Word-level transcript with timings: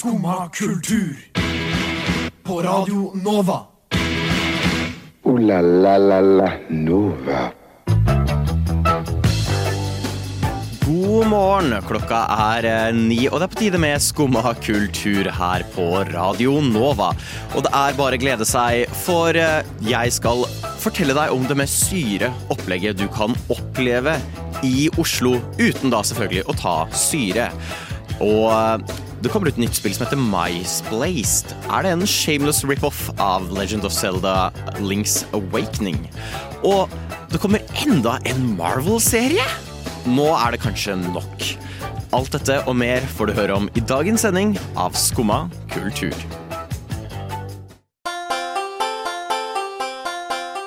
Skumma 0.00 0.48
kultur. 0.48 1.16
På 2.42 2.62
Radio 2.62 3.10
Nova. 3.14 3.60
O-la-la-la-la 5.22 6.52
Nova. 6.68 7.40
God 10.86 11.26
morgen. 11.26 11.74
Klokka 11.84 12.22
er 12.54 12.68
eh, 12.70 12.94
ni, 12.96 13.18
og 13.28 13.42
det 13.42 13.44
er 13.44 13.52
på 13.52 13.60
tide 13.60 13.82
med 13.84 14.00
Skumma 14.00 14.54
kultur 14.64 15.28
her 15.36 15.66
på 15.76 15.90
Radio 16.14 16.56
Nova. 16.64 17.10
Og 17.52 17.68
det 17.68 17.74
er 17.82 18.00
bare 18.00 18.16
å 18.16 18.24
glede 18.24 18.48
seg, 18.48 18.88
for 19.02 19.36
eh, 19.36 19.68
jeg 19.84 20.16
skal 20.16 20.46
fortelle 20.80 21.18
deg 21.20 21.36
om 21.36 21.44
det 21.44 21.58
mest 21.60 21.90
syre 21.90 22.32
opplegget 22.48 22.96
du 23.04 23.04
kan 23.12 23.36
oppleve 23.52 24.16
i 24.64 24.88
Oslo, 24.96 25.36
uten 25.60 25.92
da 25.92 26.00
selvfølgelig 26.00 26.48
å 26.48 26.58
ta 26.64 26.76
syre. 26.96 27.52
Og 28.24 28.48
eh, 28.48 28.98
det 29.20 29.28
kommer 29.28 29.50
ut 29.52 29.58
nytt 29.60 29.76
spill 29.76 29.92
som 29.92 30.06
heter 30.06 30.20
Mysplaced. 30.20 31.52
Er 31.68 31.84
det 31.84 31.92
en 31.92 32.06
shameless 32.08 32.62
rip-off 32.64 33.10
av 33.20 33.50
Legend 33.52 33.84
of 33.84 33.92
Zelda 33.92 34.50
Links 34.80 35.26
Awakening? 35.36 35.98
Og 36.64 36.88
det 37.32 37.40
kommer 37.42 37.60
enda 37.84 38.16
en 38.24 38.54
Marvel-serie! 38.56 39.44
Nå 40.08 40.24
er 40.32 40.54
det 40.54 40.62
kanskje 40.62 40.96
nok. 41.02 41.44
Alt 42.16 42.32
dette 42.32 42.56
og 42.64 42.78
mer 42.80 43.04
får 43.14 43.28
du 43.28 43.36
høre 43.36 43.58
om 43.60 43.68
i 43.76 43.82
dagens 43.84 44.24
sending 44.24 44.54
av 44.80 44.96
Skumma 44.96 45.44
kultur. 45.74 46.16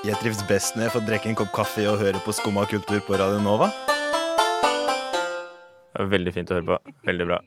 Jeg 0.04 0.20
trives 0.20 0.44
best 0.50 0.78
når 0.78 0.88
jeg 0.88 0.94
får 0.98 1.08
drikke 1.08 1.32
en 1.32 1.40
kopp 1.42 1.52
kaffe 1.56 1.88
og 1.90 1.98
høre 2.04 2.22
på 2.22 2.36
Skumma 2.36 2.68
kultur 2.70 3.02
på 3.08 3.18
Radio 3.18 3.42
Nova. 3.42 3.72
Veldig 6.14 6.36
fint 6.36 6.54
å 6.54 6.60
høre 6.60 6.70
på. 6.70 6.96
Veldig 7.10 7.30
bra. 7.32 7.42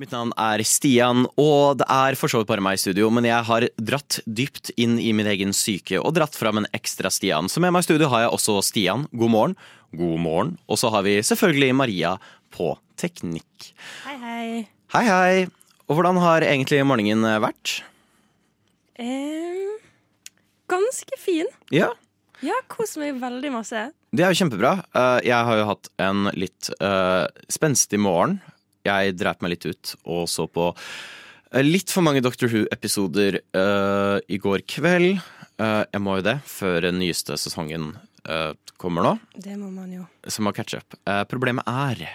Mitt 0.00 0.14
navn 0.14 0.30
er 0.40 0.62
Stian, 0.64 1.26
og 1.36 1.76
det 1.82 1.84
er 1.92 2.16
for 2.16 2.32
så 2.32 2.40
vidt 2.40 2.48
bare 2.48 2.62
meg 2.64 2.78
i 2.78 2.80
studio, 2.80 3.10
men 3.12 3.26
jeg 3.28 3.44
har 3.44 3.66
dratt 3.84 4.16
dypt 4.24 4.70
inn 4.80 4.94
i 4.96 5.10
min 5.12 5.28
egen 5.28 5.52
syke 5.52 5.98
og 6.00 6.14
dratt 6.16 6.32
fram 6.38 6.62
en 6.62 6.68
ekstra 6.76 7.10
Stian. 7.12 7.50
Så 7.52 7.60
med 7.60 7.74
meg 7.74 7.84
i 7.84 7.88
studio 7.90 8.08
har 8.08 8.22
jeg 8.24 8.32
også 8.32 8.54
Stian. 8.64 9.04
God 9.12 9.32
morgen. 9.34 9.56
God 9.92 10.16
morgen. 10.24 10.54
Og 10.72 10.80
så 10.80 10.88
har 10.94 11.04
vi 11.04 11.18
selvfølgelig 11.26 11.76
Maria 11.76 12.14
på 12.54 12.70
teknikk. 13.00 13.68
Hei, 14.06 14.16
hei. 14.22 14.46
Hei, 14.94 15.04
hei. 15.04 15.34
Og 15.90 15.98
hvordan 15.98 16.20
har 16.22 16.46
egentlig 16.48 16.80
morgenen 16.88 17.26
vært? 17.44 17.82
Em, 19.00 19.76
ganske 20.70 21.20
fin. 21.20 21.50
Ja, 21.74 21.92
Ja, 22.40 22.54
koser 22.72 23.02
meg 23.02 23.18
veldig 23.20 23.50
masse. 23.52 23.90
det 24.16 24.24
er 24.24 24.32
jo 24.32 24.38
kjempebra. 24.46 24.70
Eh, 24.96 25.26
Jeg 25.28 25.44
har 25.44 25.58
jo 25.60 25.66
hatt 25.68 25.90
en 26.00 26.30
litt 26.32 26.70
uh, 26.80 27.26
spenstig 27.52 28.00
morgen. 28.00 28.38
Jeg 28.86 29.16
dreit 29.20 29.42
meg 29.44 29.54
litt 29.56 29.66
ut 29.68 29.94
og 30.04 30.24
så 30.30 30.46
på 30.48 30.70
eh, 30.70 31.64
litt 31.64 31.92
for 31.92 32.06
mange 32.06 32.22
Doctor 32.24 32.48
Who-episoder 32.52 33.40
uh, 33.56 34.18
i 34.28 34.40
går 34.40 34.64
kveld. 34.70 35.20
Uh, 35.60 35.84
jeg 35.90 36.00
må 36.00 36.18
jo 36.18 36.26
det 36.30 36.38
før 36.48 36.86
den 36.86 37.00
nyeste 37.02 37.36
sesongen 37.40 37.92
uh, 38.24 38.52
kommer 38.80 39.04
nå, 39.04 39.14
Det 39.36 39.54
må 39.60 39.68
man 39.74 39.92
jo. 39.92 40.06
som 40.24 40.48
har 40.48 40.56
catch 40.56 40.78
up. 40.78 40.96
Eh, 41.04 41.22
problemet 41.28 41.68
er 41.68 42.06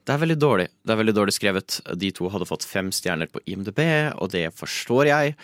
det 0.00 0.14
er 0.16 0.22
veldig 0.24 0.38
dårlig. 0.40 0.66
Det 0.82 0.90
er 0.90 0.98
veldig 0.98 1.14
dårlig 1.14 1.34
skrevet. 1.36 1.76
De 2.00 2.08
to 2.16 2.26
hadde 2.32 2.48
fått 2.48 2.64
fem 2.66 2.88
stjerner 2.90 3.28
på 3.30 3.42
IMDb, 3.46 3.78
og 4.18 4.32
det 4.32 4.48
forstår 4.56 5.10
jeg. 5.12 5.34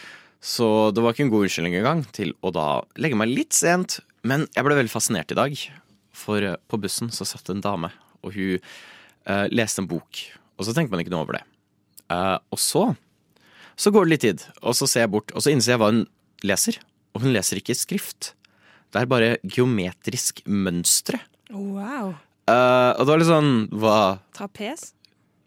Så 0.42 0.90
det 0.96 1.04
var 1.04 1.14
ikke 1.14 1.26
en 1.26 1.30
god 1.30 1.46
unnskyldning 1.46 1.76
engang 1.78 2.02
til 2.16 2.32
å 2.42 2.50
da 2.54 2.66
legge 2.98 3.18
meg 3.20 3.30
litt 3.30 3.54
sent. 3.54 4.00
Men 4.26 4.48
jeg 4.56 4.66
ble 4.66 4.78
veldig 4.80 4.90
fascinert 4.90 5.30
i 5.30 5.38
dag, 5.38 5.54
for 6.16 6.48
på 6.66 6.80
bussen 6.82 7.12
så 7.14 7.28
satt 7.28 7.52
en 7.52 7.62
dame, 7.62 7.92
og 8.26 8.34
hun 8.34 8.64
eh, 9.26 9.46
leste 9.52 9.82
en 9.82 9.90
bok. 9.90 10.22
Og 10.56 10.66
så 10.66 10.74
tenkte 10.74 10.94
man 10.94 11.02
ikke 11.02 11.12
noe 11.12 11.26
over 11.26 11.38
det. 11.38 11.44
Uh, 12.06 12.38
og 12.54 12.60
så 12.62 12.84
så 13.76 13.92
går 13.92 14.06
det 14.06 14.12
litt 14.14 14.24
tid, 14.24 14.44
og 14.64 14.72
så 14.78 14.88
ser 14.88 15.04
jeg 15.04 15.12
bort, 15.12 15.32
og 15.36 15.44
så 15.44 15.52
innser 15.52 15.74
jeg 15.74 15.80
hva 15.82 15.90
hun 15.92 16.06
leser. 16.46 16.78
Og 17.12 17.26
hun 17.26 17.34
leser 17.34 17.60
ikke 17.60 17.76
skrift. 17.76 18.30
Det 18.92 19.02
er 19.02 19.10
bare 19.10 19.34
geometrisk 19.44 20.40
mønstre. 20.48 21.20
Wow. 21.52 22.14
Uh, 22.48 22.96
og 22.96 23.02
det 23.02 23.10
var 23.10 23.20
litt 23.20 23.28
sånn 23.28 23.52
Hva 23.74 23.96
Trapes? 24.34 24.92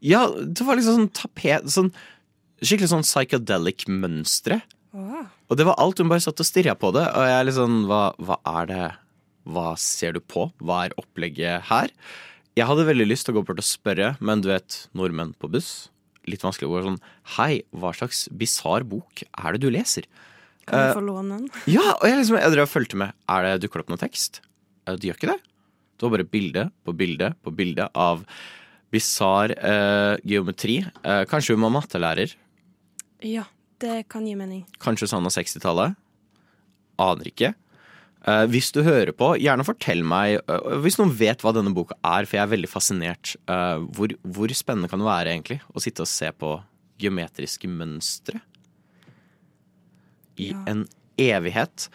Ja, 0.03 0.25
det 0.27 0.63
var 0.67 0.75
liksom 0.75 0.97
sånn 0.97 1.11
tapet 1.15 1.67
sånn, 1.71 1.89
Skikkelig 2.59 2.89
sånn 2.91 3.05
psychedelic 3.07 3.85
mønstre. 3.87 4.59
Wow. 4.91 5.29
Og 5.47 5.59
det 5.59 5.65
var 5.67 5.79
alt. 5.79 6.01
Hun 6.01 6.11
bare 6.11 6.23
satt 6.23 6.41
og 6.43 6.47
stirra 6.47 6.75
på 6.75 6.91
det. 6.91 7.05
Og 7.07 7.27
jeg 7.29 7.45
liksom 7.47 7.77
hva, 7.87 8.01
hva 8.19 8.35
er 8.59 8.69
det 8.69 8.87
Hva 9.49 9.69
ser 9.79 10.17
du 10.17 10.19
på? 10.19 10.49
Hva 10.59 10.83
er 10.85 10.97
opplegget 10.99 11.69
her? 11.71 11.93
Jeg 12.59 12.67
hadde 12.67 12.83
veldig 12.89 13.05
lyst 13.07 13.23
til 13.23 13.31
å 13.31 13.39
gå 13.39 13.45
bort 13.47 13.61
og 13.61 13.63
spørre, 13.63 14.09
men 14.19 14.41
du 14.43 14.49
vet, 14.49 14.81
nordmenn 14.97 15.31
på 15.39 15.47
buss. 15.51 15.87
Litt 16.27 16.41
vanskelig 16.43 16.67
å 16.67 16.71
gå 16.73 16.81
sånn 16.83 16.97
Hei, 17.37 17.61
hva 17.71 17.93
slags 17.95 18.25
bisarr 18.35 18.83
bok 18.83 19.21
er 19.23 19.55
det 19.55 19.61
du 19.63 19.69
leser? 19.71 20.03
Kan 20.67 20.75
du 20.75 20.83
jeg 20.89 20.97
få 20.97 21.03
låne 21.05 21.37
den? 21.37 21.45
Ja, 21.77 21.85
og 21.95 22.03
jeg, 22.09 22.17
liksom, 22.19 22.35
jeg 22.41 22.53
drev 22.53 22.65
og 22.67 22.71
fulgte 22.73 22.99
med. 22.99 23.15
Er 23.31 23.47
det 23.47 23.53
dukker 23.63 23.79
det 23.79 23.85
opp 23.87 23.93
noe 23.95 24.01
tekst? 24.01 24.41
Eh, 24.83 24.97
Det 24.99 25.07
gjør 25.07 25.21
ikke 25.21 25.31
det. 25.31 25.37
Det 25.95 26.05
var 26.07 26.13
bare 26.17 26.27
bilde 26.35 26.65
på 26.83 26.95
bilde 26.99 27.31
på 27.45 27.53
bilde 27.55 27.87
av 27.95 28.25
bisarr 28.91 29.55
eh, 29.55 30.17
geometri. 30.27 30.81
Eh, 30.83 31.23
kanskje 31.31 31.55
hun 31.55 31.63
var 31.63 31.73
mattelærer. 31.79 32.35
Ja, 33.23 33.47
det 33.79 34.01
kan 34.11 34.27
gi 34.27 34.35
mening. 34.35 34.65
Kanskje 34.83 35.07
av 35.15 35.31
60-tallet. 35.31 35.95
Aner 36.99 37.31
ikke. 37.31 37.53
Eh, 38.27 38.45
hvis 38.51 38.71
du 38.75 38.81
hører 38.83 39.13
på, 39.15 39.31
gjerne 39.39 39.63
fortell 39.63 40.01
meg 40.03 40.41
eh, 40.41 40.73
Hvis 40.83 40.97
noen 40.99 41.13
vet 41.15 41.39
hva 41.39 41.53
denne 41.55 41.71
boka 41.75 41.95
er, 42.03 42.27
for 42.27 42.35
jeg 42.35 42.43
er 42.43 42.51
veldig 42.51 42.69
fascinert. 42.71 43.35
eh, 43.47 43.77
hvor, 43.95 44.11
hvor 44.27 44.51
spennende 44.55 44.89
kan 44.91 44.99
det 44.99 45.07
være 45.07 45.33
egentlig 45.37 45.61
å 45.71 45.79
sitte 45.83 46.03
og 46.03 46.11
se 46.11 46.31
på 46.35 46.57
geometriske 46.99 47.69
mønstre 47.71 48.41
i 50.39 50.49
Ja. 50.51 50.63
en 50.67 50.87
evighet? 51.19 51.89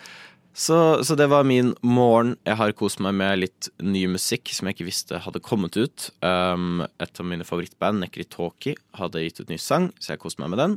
Så, 0.55 1.03
så 1.03 1.17
det 1.19 1.27
var 1.33 1.43
min 1.45 1.73
morgen. 1.83 2.37
Jeg 2.47 2.57
har 2.61 2.73
kost 2.79 3.01
meg 3.03 3.17
med 3.19 3.41
litt 3.41 3.69
ny 3.83 4.05
musikk 4.07 4.53
som 4.55 4.69
jeg 4.69 4.77
ikke 4.77 4.87
visste 4.87 5.19
hadde 5.25 5.41
kommet 5.43 5.75
ut. 5.75 6.11
Um, 6.23 6.85
et 7.03 7.19
av 7.21 7.27
mine 7.27 7.43
favorittband, 7.43 7.99
Nekritoki, 8.05 8.77
hadde 8.95 9.25
gitt 9.25 9.41
ut 9.43 9.51
ny 9.51 9.59
sang, 9.59 9.89
så 9.99 10.13
jeg 10.15 10.23
koste 10.23 10.45
meg 10.45 10.53
med 10.55 10.63
den. 10.63 10.77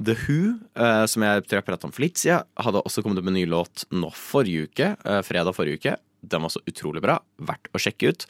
The 0.00 0.16
Who, 0.24 0.38
uh, 0.80 1.04
som 1.10 1.24
jeg 1.26 1.44
tror 1.44 1.60
jeg 1.60 1.66
pratet 1.66 1.86
om 1.88 1.92
for 1.92 2.04
litt 2.04 2.20
siden, 2.20 2.46
hadde 2.64 2.80
også 2.80 3.04
kommet 3.04 3.20
opp 3.20 3.26
med 3.28 3.34
en 3.34 3.40
ny 3.42 3.48
låt 3.52 3.84
nå 3.92 4.08
forrige 4.16 4.70
uke. 4.70 4.94
uh, 5.04 5.20
fredag 5.26 5.56
forrige 5.56 5.80
uke. 5.80 5.96
Den 6.20 6.44
var 6.44 6.52
så 6.52 6.62
utrolig 6.68 7.02
bra. 7.04 7.18
Verdt 7.36 7.68
å 7.76 7.80
sjekke 7.80 8.12
ut. 8.12 8.24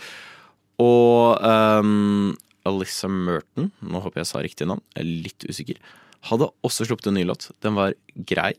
Og 0.82 1.38
um, 1.44 2.32
Alyssa 2.66 3.10
Merton, 3.10 3.70
nå 3.84 4.02
håper 4.02 4.22
jeg 4.22 4.30
sa 4.30 4.42
riktig 4.42 4.68
navn, 4.70 4.82
jeg 4.94 5.04
er 5.04 5.12
litt 5.28 5.46
usikker, 5.46 5.78
hadde 6.30 6.50
også 6.66 6.88
sluppet 6.88 7.10
en 7.10 7.18
ny 7.18 7.24
låt. 7.28 7.50
Den 7.64 7.76
var 7.78 7.94
grei, 8.28 8.52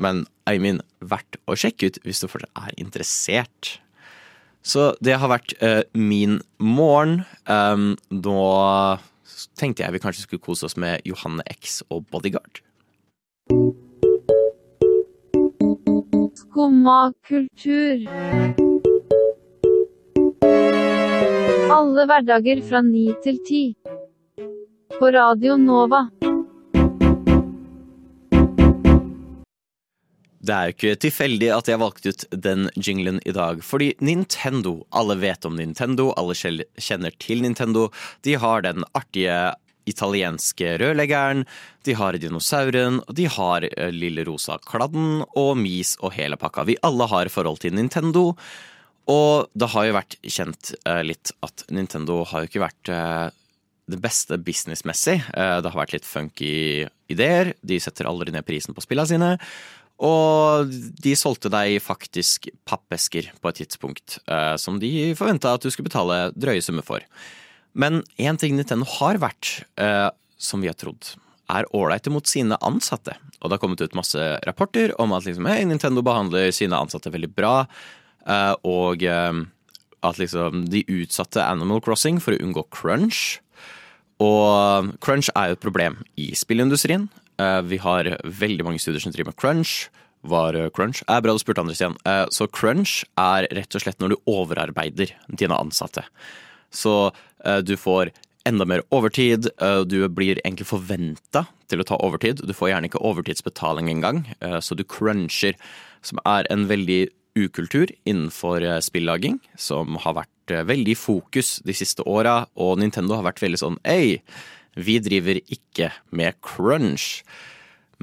men 0.00 0.24
I 0.48 0.58
mean, 0.62 0.80
verdt 0.98 1.38
å 1.46 1.56
sjekke 1.58 1.92
ut 1.92 2.00
hvis 2.06 2.22
du 2.22 2.28
fortsatt 2.30 2.58
er 2.58 2.74
interessert. 2.80 3.76
Så 4.62 4.92
det 5.02 5.18
har 5.18 5.30
vært 5.30 5.54
uh, 5.62 5.82
min 5.94 6.40
morgen. 6.58 7.22
Um, 7.50 7.94
nå 8.14 8.38
tenkte 9.58 9.84
jeg 9.84 9.94
vi 9.94 10.02
kanskje 10.02 10.26
skulle 10.26 10.44
kose 10.44 10.66
oss 10.68 10.76
med 10.76 11.02
Johanne 11.08 11.44
X 11.52 11.80
og 11.90 12.06
Bodyguard. 12.12 12.62
Skumma 16.38 17.12
kultur. 17.28 18.06
Alle 21.72 22.04
hverdager 22.08 22.60
fra 22.68 22.82
ni 22.84 23.06
til 23.24 23.40
ti. 23.48 23.62
På 24.98 25.08
Radio 25.14 25.56
Nova. 25.56 26.06
Det 30.42 30.54
er 30.54 30.68
jo 30.68 30.74
ikke 30.74 31.00
tilfeldig 31.04 31.48
at 31.54 31.68
jeg 31.70 31.78
valgte 31.78 32.10
ut 32.10 32.24
den 32.34 32.66
jinglen 32.74 33.20
i 33.22 33.34
dag, 33.34 33.60
fordi 33.62 33.92
Nintendo, 34.02 34.80
alle 34.90 35.14
vet 35.22 35.46
om 35.46 35.54
Nintendo, 35.54 36.08
alle 36.18 36.34
kjenner 36.34 37.14
til 37.22 37.44
Nintendo. 37.44 37.90
De 38.26 38.34
har 38.42 38.64
den 38.66 38.82
artige 38.98 39.52
italienske 39.86 40.76
rørleggeren, 40.82 41.44
de 41.86 41.94
har 41.98 42.18
dinosauren, 42.18 43.00
de 43.10 43.26
har 43.30 43.66
eh, 43.70 43.92
lille 43.94 44.24
rosa 44.26 44.58
kladden 44.66 45.22
og 45.38 45.52
Mis 45.58 45.94
og 46.00 46.14
hele 46.16 46.38
pakka. 46.38 46.66
Vi 46.66 46.78
alle 46.86 47.06
har 47.10 47.30
forhold 47.30 47.62
til 47.62 47.76
Nintendo, 47.78 48.32
og 49.10 49.50
det 49.58 49.68
har 49.74 49.86
jo 49.86 49.94
vært 49.98 50.16
kjent 50.26 50.72
eh, 50.86 51.04
litt 51.06 51.34
at 51.42 51.64
Nintendo 51.70 52.22
har 52.30 52.42
jo 52.42 52.50
ikke 52.50 52.64
vært 52.64 52.90
eh, 52.94 53.28
det 53.90 53.98
beste 54.02 54.38
businessmessig. 54.38 55.16
Det 55.34 55.68
har 55.68 55.76
vært 55.76 55.92
litt 55.92 56.06
funky 56.06 56.86
ideer. 57.10 57.50
De 57.66 57.80
setter 57.82 58.06
aldri 58.08 58.32
ned 58.32 58.46
prisen 58.46 58.72
på 58.72 58.84
spillene 58.84 59.10
sine. 59.10 59.30
Og 60.02 60.72
de 61.02 61.12
solgte 61.18 61.50
deg 61.52 61.76
faktisk 61.82 62.48
pappesker 62.68 63.30
på 63.38 63.50
et 63.50 63.60
tidspunkt, 63.62 64.18
eh, 64.26 64.56
som 64.56 64.80
de 64.82 65.12
forventa 65.18 65.54
at 65.54 65.62
du 65.62 65.70
skulle 65.70 65.90
betale 65.90 66.32
drøye 66.34 66.62
summer 66.64 66.86
for. 66.86 67.04
Men 67.74 68.02
én 68.18 68.38
ting 68.38 68.56
Nintendo 68.56 68.88
har 68.98 69.20
vært, 69.22 69.64
eh, 69.76 70.10
som 70.38 70.60
vi 70.60 70.68
har 70.68 70.74
trodd, 70.74 71.14
er 71.48 71.68
ålreite 71.74 72.10
mot 72.10 72.26
sine 72.26 72.56
ansatte. 72.62 73.14
Og 73.40 73.50
det 73.50 73.58
har 73.58 73.62
kommet 73.62 73.80
ut 73.80 73.94
masse 73.94 74.18
rapporter 74.46 74.92
om 74.98 75.12
at 75.12 75.24
liksom, 75.24 75.46
hey, 75.46 75.64
Nintendo 75.64 76.02
behandler 76.02 76.52
sine 76.52 76.78
ansatte 76.78 77.12
veldig 77.12 77.34
bra, 77.34 77.66
eh, 78.26 78.54
og 78.64 79.04
at 80.02 80.18
liksom 80.18 80.68
de 80.68 80.82
utsatte 80.88 81.42
Animal 81.42 81.80
Crossing 81.80 82.18
for 82.18 82.34
å 82.34 82.42
unngå 82.42 82.66
crunch. 82.70 83.40
Og 84.22 84.92
crunch 85.00 85.30
er 85.36 85.50
jo 85.50 85.52
et 85.52 85.62
problem 85.62 86.02
i 86.16 86.32
spillindustrien. 86.34 87.08
Eh, 87.38 87.60
Vi 87.62 87.76
har 87.78 88.04
veldig 88.24 88.64
mange 88.64 88.80
studier 88.80 89.00
som 89.00 89.12
driver 89.12 89.32
med 89.32 89.36
crunch. 89.40 89.88
Var 90.24 90.54
eh, 90.54 90.70
crunch? 90.70 91.02
Eh, 91.08 91.20
bra 91.20 91.32
du 91.32 91.38
spurte, 91.42 91.60
Andres 91.62 91.80
igjen. 91.80 91.96
Eh, 92.06 92.26
Så 92.30 92.46
crunch 92.50 93.04
er 93.18 93.48
rett 93.50 93.74
og 93.74 93.82
slett 93.82 93.98
når 93.98 94.14
du 94.14 94.16
overarbeider 94.30 95.10
dine 95.28 95.56
ansatte. 95.58 96.04
Så 96.72 97.12
du 97.66 97.74
får 97.76 98.12
enda 98.46 98.64
mer 98.64 98.80
overtid. 98.94 99.48
Du 99.90 100.08
blir 100.08 100.38
egentlig 100.40 100.64
forventa 100.64 101.42
til 101.68 101.82
å 101.82 101.84
ta 101.84 101.98
overtid. 101.98 102.40
Du 102.46 102.54
får 102.54 102.70
gjerne 102.70 102.88
ikke 102.88 103.02
overtidsbetaling 103.02 103.90
engang, 103.90 104.22
så 104.62 104.76
du 104.78 104.84
cruncher. 104.84 105.52
Som 106.02 106.18
er 106.24 106.46
en 106.50 106.68
veldig 106.70 107.08
ukultur 107.36 107.90
innenfor 108.06 108.64
spillaging, 108.80 109.40
som 109.58 109.96
har 110.00 110.14
vært 110.22 110.54
veldig 110.70 110.94
i 110.94 110.98
fokus 110.98 111.58
de 111.66 111.74
siste 111.76 112.06
åra. 112.06 112.46
Og 112.56 112.78
Nintendo 112.78 113.18
har 113.18 113.26
vært 113.26 113.42
veldig 113.42 113.58
sånn 113.60 113.78
Ei, 113.84 114.22
vi 114.78 114.98
driver 115.02 115.40
ikke 115.42 115.90
med 116.10 116.38
crunch. 116.44 117.22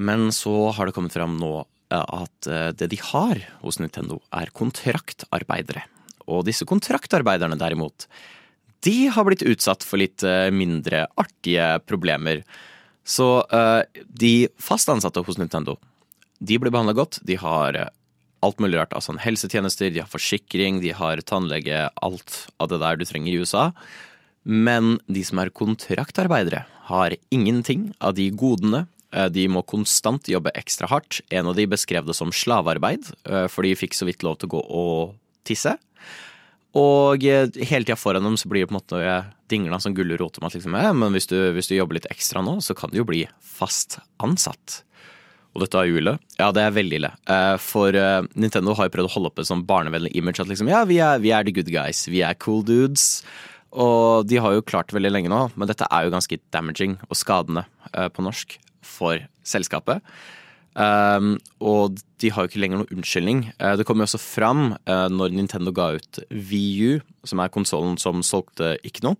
Men 0.00 0.30
så 0.32 0.70
har 0.76 0.86
det 0.86 0.96
kommet 0.96 1.14
fram 1.14 1.36
nå 1.40 1.52
eh, 1.92 2.04
at 2.04 2.48
eh, 2.48 2.70
det 2.76 2.90
de 2.92 3.00
har 3.10 3.42
hos 3.64 3.80
Nintendo, 3.82 4.20
er 4.32 4.52
kontraktarbeidere. 4.56 5.84
Og 6.30 6.44
disse 6.46 6.66
kontraktarbeiderne 6.68 7.58
derimot, 7.60 8.06
de 8.86 9.10
har 9.12 9.26
blitt 9.26 9.44
utsatt 9.44 9.84
for 9.84 10.00
litt 10.00 10.24
eh, 10.24 10.48
mindre 10.54 11.04
artige 11.20 11.74
problemer. 11.84 12.44
Så 13.04 13.26
de 14.06 14.46
fast 14.60 14.90
ansatte 14.92 15.22
hos 15.24 15.38
Nintendo, 15.40 15.78
de 16.38 16.58
blir 16.60 16.70
behandla 16.70 16.92
godt. 16.94 17.16
De 17.26 17.34
har 17.40 17.78
alt 18.44 18.60
mulig 18.62 18.78
rart 18.78 18.92
sånn 19.02 19.18
helsetjenester, 19.18 19.90
de 19.90 20.02
har 20.04 20.10
forsikring, 20.12 20.78
de 20.84 20.92
har 20.94 21.20
tannlege, 21.26 21.88
alt 22.04 22.36
av 22.60 22.70
det 22.70 22.78
der 22.84 23.00
du 23.00 23.06
trenger 23.08 23.32
i 23.32 23.40
USA. 23.42 23.70
Men 24.44 24.98
de 25.10 25.22
som 25.26 25.40
er 25.42 25.50
kontraktarbeidere, 25.52 26.64
har 26.90 27.14
ingenting 27.30 27.90
av 28.02 28.14
de 28.18 28.30
godene. 28.34 28.86
Eh, 29.12 29.28
De 29.28 29.46
må 29.48 29.62
konstant 29.66 30.26
jobbe 30.30 30.50
ekstra 30.58 30.88
hardt. 30.90 31.20
En 31.30 31.46
av 31.46 31.54
de 31.58 31.66
beskrev 31.66 32.06
det 32.06 32.14
som 32.16 32.32
slavearbeid, 32.32 33.12
eh, 33.26 33.46
for 33.48 33.62
de 33.62 33.74
fikk 33.76 33.94
så 33.94 34.06
vidt 34.08 34.22
lov 34.22 34.38
til 34.38 34.48
å 34.48 34.54
gå 34.56 34.62
og 34.70 35.14
tisse. 35.44 35.76
Og 36.74 37.24
eh, 37.26 37.48
hele 37.66 37.84
tida 37.84 37.96
foran 37.98 38.22
dem 38.22 38.36
så 38.38 38.48
blir 38.48 38.62
det 38.64 38.70
på 38.70 38.76
en 38.76 38.80
måte 38.80 39.24
dingla 39.50 39.80
som 39.82 39.94
gulrot 39.94 40.38
om 40.38 40.46
at 40.46 40.54
liksom, 40.54 40.74
eh, 40.78 40.92
men 40.94 41.12
hvis 41.12 41.26
du, 41.30 41.36
hvis 41.54 41.66
du 41.70 41.74
jobber 41.76 41.98
litt 41.98 42.06
ekstra 42.10 42.42
nå, 42.42 42.60
så 42.62 42.74
kan 42.78 42.90
du 42.90 43.00
jo 43.00 43.06
bli 43.08 43.24
fast 43.42 43.98
ansatt. 44.22 44.82
Og 45.54 45.64
dette 45.64 45.74
er 45.80 45.88
jo 45.90 45.98
ille. 45.98 46.12
Ja, 46.38 46.52
det 46.54 46.62
er 46.62 46.70
veldig 46.76 46.98
ille. 47.00 47.08
For 47.58 47.90
Nintendo 48.38 48.70
har 48.78 48.86
jo 48.86 48.92
prøvd 48.94 49.08
å 49.08 49.14
holde 49.16 49.30
oppe 49.32 49.42
et 49.42 49.48
sånn 49.48 49.64
barnevennlig 49.66 50.12
image. 50.14 50.38
At 50.38 50.46
liksom, 50.46 50.68
ja, 50.70 50.84
vi 50.86 51.00
er, 51.02 51.18
vi 51.18 51.32
er 51.34 51.42
the 51.42 51.50
good 51.50 51.66
guys. 51.74 52.04
Vi 52.06 52.20
er 52.22 52.38
cool 52.38 52.62
dudes. 52.62 53.24
Og 53.70 54.26
de 54.26 54.40
har 54.42 54.56
jo 54.56 54.66
klart 54.66 54.92
veldig 54.94 55.12
lenge 55.12 55.30
nå, 55.30 55.44
men 55.54 55.70
dette 55.70 55.86
er 55.86 56.06
jo 56.06 56.14
ganske 56.14 56.40
damaging 56.54 56.98
og 57.06 57.18
skadende 57.18 57.66
eh, 57.94 58.08
på 58.10 58.24
norsk 58.26 58.56
for 58.82 59.22
selskapet. 59.46 60.02
Um, 60.70 61.34
og 61.58 61.98
de 62.22 62.30
har 62.30 62.44
jo 62.44 62.50
ikke 62.50 62.60
lenger 62.62 62.80
noen 62.80 63.00
unnskyldning. 63.00 63.40
Uh, 63.58 63.74
det 63.78 63.86
kom 63.88 63.98
jo 63.98 64.06
også 64.06 64.20
fram 64.22 64.76
uh, 64.86 65.08
når 65.10 65.34
Nintendo 65.34 65.74
ga 65.74 65.90
ut 65.98 66.20
VU, 66.30 67.00
som 67.26 67.42
er 67.42 67.50
konsollen 67.52 67.98
som 68.00 68.22
solgte 68.26 68.76
ikke 68.86 69.04
noe. 69.08 69.18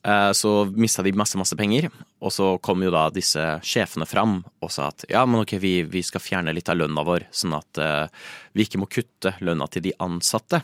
Uh, 0.00 0.32
så 0.32 0.64
mista 0.72 1.04
de 1.04 1.12
masse, 1.12 1.36
masse 1.36 1.56
penger. 1.58 1.90
Og 2.24 2.32
så 2.32 2.54
kom 2.64 2.80
jo 2.84 2.92
da 2.94 3.06
disse 3.12 3.44
sjefene 3.66 4.08
fram 4.08 4.38
og 4.64 4.72
sa 4.72 4.88
at 4.88 5.04
ja, 5.12 5.26
men 5.28 5.42
ok, 5.42 5.58
vi, 5.60 5.74
vi 5.88 6.04
skal 6.04 6.24
fjerne 6.24 6.56
litt 6.56 6.72
av 6.72 6.80
lønna 6.80 7.04
vår, 7.04 7.28
sånn 7.32 7.56
at 7.56 7.80
vi 8.56 8.64
ikke 8.66 8.80
må 8.80 8.88
kutte 8.92 9.34
lønna 9.44 9.68
til 9.72 9.84
de 9.88 9.94
ansatte. 10.04 10.60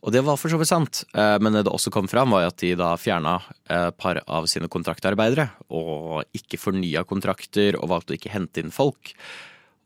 Og 0.00 0.14
det 0.14 0.22
var 0.24 0.38
for 0.40 0.48
så 0.48 0.56
vidt 0.56 0.70
sant, 0.70 1.02
eh, 1.12 1.36
men 1.44 1.58
det 1.58 1.68
også 1.68 1.92
kom 1.92 2.08
fram, 2.08 2.32
var 2.32 2.48
at 2.48 2.56
de 2.62 2.72
da 2.78 2.94
fjerna 2.96 3.36
et 3.68 3.98
par 4.00 4.22
av 4.24 4.48
sine 4.48 4.70
kontraktarbeidere, 4.72 5.50
og 5.76 6.24
ikke 6.36 6.60
fornya 6.60 7.04
kontrakter, 7.04 7.76
og 7.76 7.90
valgte 7.92 8.14
å 8.14 8.18
ikke 8.18 8.32
hente 8.32 8.64
inn 8.64 8.72
folk. 8.72 9.12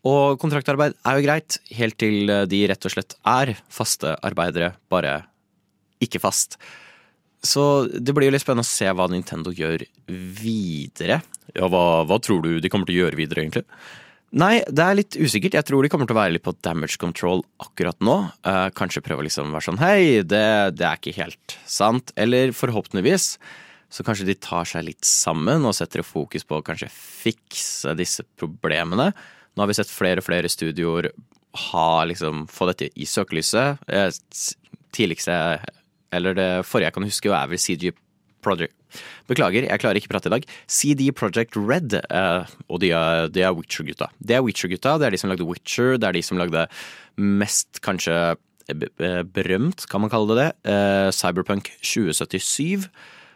Og 0.07 0.39
kontraktarbeid 0.39 0.95
er 1.03 1.19
jo 1.19 1.27
greit, 1.27 1.59
helt 1.75 1.99
til 1.99 2.31
de 2.47 2.63
rett 2.71 2.87
og 2.87 2.95
slett 2.95 3.17
er 3.27 3.57
faste 3.73 4.15
arbeidere, 4.23 4.75
bare 4.93 5.23
ikke 6.05 6.23
fast. 6.23 6.59
Så 7.45 7.87
det 7.93 8.15
blir 8.15 8.31
jo 8.31 8.37
litt 8.37 8.45
spennende 8.45 8.65
å 8.65 8.71
se 8.71 8.89
hva 8.89 9.09
Nintendo 9.11 9.53
gjør 9.53 9.83
videre. 10.09 11.21
Ja, 11.57 11.69
hva, 11.69 12.05
hva 12.09 12.21
tror 12.23 12.45
du 12.45 12.57
de 12.61 12.71
kommer 12.73 12.89
til 12.89 13.01
å 13.01 13.05
gjøre 13.05 13.19
videre, 13.19 13.45
egentlig? 13.45 13.67
Nei, 14.35 14.65
det 14.67 14.83
er 14.83 14.97
litt 14.99 15.15
usikkert. 15.15 15.55
Jeg 15.55 15.67
tror 15.69 15.85
de 15.85 15.91
kommer 15.93 16.09
til 16.11 16.17
å 16.17 16.19
være 16.19 16.35
litt 16.35 16.45
på 16.47 16.57
damage 16.67 16.99
control 16.99 17.45
akkurat 17.63 18.01
nå. 18.03 18.17
Uh, 18.43 18.67
kanskje 18.75 19.05
prøve 19.05 19.23
å 19.23 19.27
liksom 19.29 19.53
være 19.55 19.69
sånn 19.69 19.79
hei, 19.79 20.25
det, 20.27 20.47
det 20.75 20.89
er 20.89 20.99
ikke 20.99 21.15
helt 21.21 21.55
sant. 21.71 22.11
Eller 22.19 22.51
forhåpentligvis 22.57 23.37
så 23.95 24.03
kanskje 24.03 24.27
de 24.27 24.35
tar 24.43 24.67
seg 24.67 24.89
litt 24.89 25.07
sammen 25.07 25.63
og 25.69 25.77
setter 25.79 26.03
fokus 26.03 26.43
på 26.49 26.59
å 26.59 26.65
kanskje 26.67 26.91
fikse 26.91 27.95
disse 27.95 28.27
problemene. 28.41 29.13
Nå 29.55 29.63
har 29.63 29.71
vi 29.71 29.79
sett 29.79 29.93
flere 29.93 30.19
og 30.19 30.27
flere 30.27 30.51
studioer 30.51 31.13
ha 31.71 31.89
liksom 32.11 32.49
få 32.51 32.67
dette 32.73 32.91
i 32.99 33.07
søkelyset. 33.07 33.87
Eh, 33.87 34.11
Tidligste, 34.95 35.35
eller 36.15 36.37
det 36.39 36.49
forrige 36.67 36.87
jeg 36.87 36.95
kan 36.95 37.07
huske, 37.07 37.31
er 37.35 37.49
vel 37.51 37.59
CG 37.59 37.89
Project 38.45 38.75
Beklager, 39.29 39.67
jeg 39.67 39.81
klarer 39.83 39.99
ikke 39.99 40.13
prate 40.13 40.31
i 40.31 40.35
dag. 40.37 40.47
CD 40.71 41.09
Project 41.17 41.57
Red, 41.59 41.97
eh, 42.05 42.55
og 42.69 42.83
de 42.85 42.93
er, 42.95 43.29
de 43.33 43.43
er 43.43 43.55
Witcher-gutta. 43.57 44.11
Det 44.21 44.37
er 44.37 44.45
Witcher-gutta, 44.45 44.99
det 45.01 45.09
er 45.09 45.17
de 45.17 45.21
som 45.23 45.33
lagde 45.33 45.49
Witcher, 45.49 45.97
det 45.99 46.09
er 46.09 46.19
de 46.19 46.23
som 46.27 46.41
lagde 46.41 46.67
mest 47.17 47.83
kanskje 47.85 48.15
eh, 48.35 48.87
eh, 49.03 49.21
berømt, 49.25 49.89
kan 49.91 50.05
man 50.05 50.13
kalle 50.13 50.31
det 50.31 50.41
det, 50.43 50.49
eh, 50.71 51.11
Cyberpunk 51.15 51.73
2077. 51.81 52.89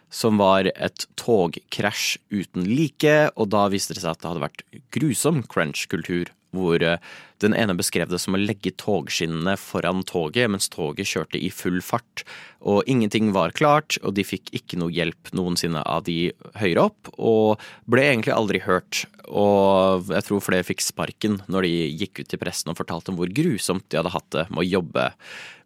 Som 0.09 0.39
var 0.41 0.65
et 0.71 1.03
togkrasj 1.21 2.17
uten 2.33 2.65
like, 2.65 3.17
og 3.37 3.51
da 3.53 3.67
viste 3.69 3.93
det 3.93 4.01
seg 4.01 4.15
at 4.15 4.23
det 4.23 4.31
hadde 4.31 4.45
vært 4.47 4.63
grusom 4.97 5.43
crunch-kultur. 5.45 6.31
Hvor 6.57 6.83
eh, 6.83 7.01
den 7.43 7.55
ene 7.55 7.77
beskrev 7.79 8.11
det 8.11 8.21
som 8.23 8.35
å 8.35 8.41
legge 8.41 8.73
togskinnene 8.81 9.55
foran 9.61 10.01
toget 10.09 10.51
mens 10.51 10.71
toget 10.73 11.09
kjørte 11.11 11.41
i 11.41 11.51
full 11.55 11.79
fart. 11.85 12.25
Og 12.59 12.89
ingenting 12.91 13.31
var 13.37 13.55
klart, 13.57 13.99
og 14.03 14.17
de 14.17 14.25
fikk 14.27 14.51
ikke 14.57 14.79
noe 14.81 14.95
hjelp 14.95 15.31
noensinne 15.37 15.85
av 15.85 16.07
de 16.09 16.33
høyere 16.59 16.89
opp. 16.89 17.13
Og 17.19 17.63
ble 17.91 18.07
egentlig 18.09 18.35
aldri 18.35 18.63
hørt. 18.65 19.05
Og 19.29 20.09
jeg 20.11 20.27
tror 20.27 20.43
flere 20.45 20.67
fikk 20.67 20.83
sparken 20.83 21.43
når 21.53 21.69
de 21.69 21.75
gikk 22.05 22.25
ut 22.25 22.33
til 22.33 22.43
pressen 22.43 22.73
og 22.73 22.81
fortalte 22.81 23.13
om 23.13 23.21
hvor 23.21 23.31
grusomt 23.31 23.87
de 23.91 24.01
hadde 24.01 24.15
hatt 24.17 24.33
det 24.35 24.49
med 24.51 24.65
å 24.65 24.71
jobbe 24.79 25.13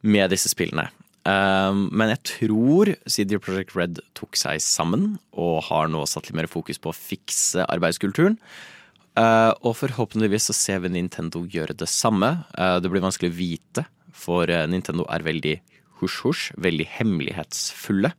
med 0.03 0.35
disse 0.35 0.51
spillene. 0.53 0.91
Um, 1.23 1.87
men 1.95 2.11
jeg 2.11 2.23
tror 2.27 2.89
CD 3.07 3.37
Projekt 3.39 3.77
Red 3.79 4.01
tok 4.19 4.35
seg 4.35 4.59
sammen 4.59 5.21
og 5.39 5.61
har 5.69 5.87
nå 5.87 6.03
satt 6.11 6.27
litt 6.27 6.41
mer 6.41 6.51
fokus 6.51 6.83
på 6.83 6.91
å 6.91 6.97
fikse 6.97 7.63
arbeidskulturen. 7.71 8.41
Uh, 9.13 9.53
og 9.61 9.77
forhåpentligvis 9.77 10.47
så 10.49 10.55
ser 10.57 10.79
vi 10.85 10.93
Nintendo 10.95 11.43
gjøre 11.45 11.77
det 11.77 11.89
samme. 11.93 12.31
Uh, 12.57 12.79
det 12.81 12.89
blir 12.89 13.05
vanskelig 13.05 13.29
å 13.33 13.37
vite, 13.37 13.85
for 14.17 14.49
uh, 14.49 14.65
Nintendo 14.71 15.05
er 15.13 15.27
veldig 15.27 15.59
husj-husj, 16.01 16.55
veldig 16.57 16.87
hemmelighetsfulle. 16.95 18.15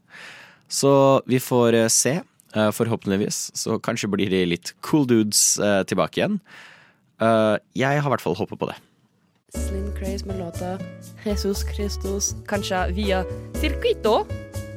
Så 0.69 0.93
vi 1.29 1.41
får 1.41 1.79
se, 1.93 2.19
uh, 2.53 2.69
forhåpentligvis. 2.77 3.49
Så 3.57 3.79
kanskje 3.81 4.11
blir 4.13 4.29
de 4.33 4.45
litt 4.53 4.75
cool 4.85 5.09
dudes 5.09 5.55
tilbake 5.89 6.21
igjen. 6.21 6.39
Jeg 7.19 8.01
har 8.01 8.09
i 8.09 8.11
hvert 8.11 8.23
fall 8.23 8.35
håpet 8.35 8.59
på 8.59 8.67
det. 8.67 8.75
Slim 9.53 9.91
Craze 9.95 10.25
med 10.27 10.41
låta 10.41 10.75
Jesus 11.23 11.61
Christus, 11.69 12.33
kanskje 12.49 12.87
via 12.97 13.21
Circuito 13.61 14.23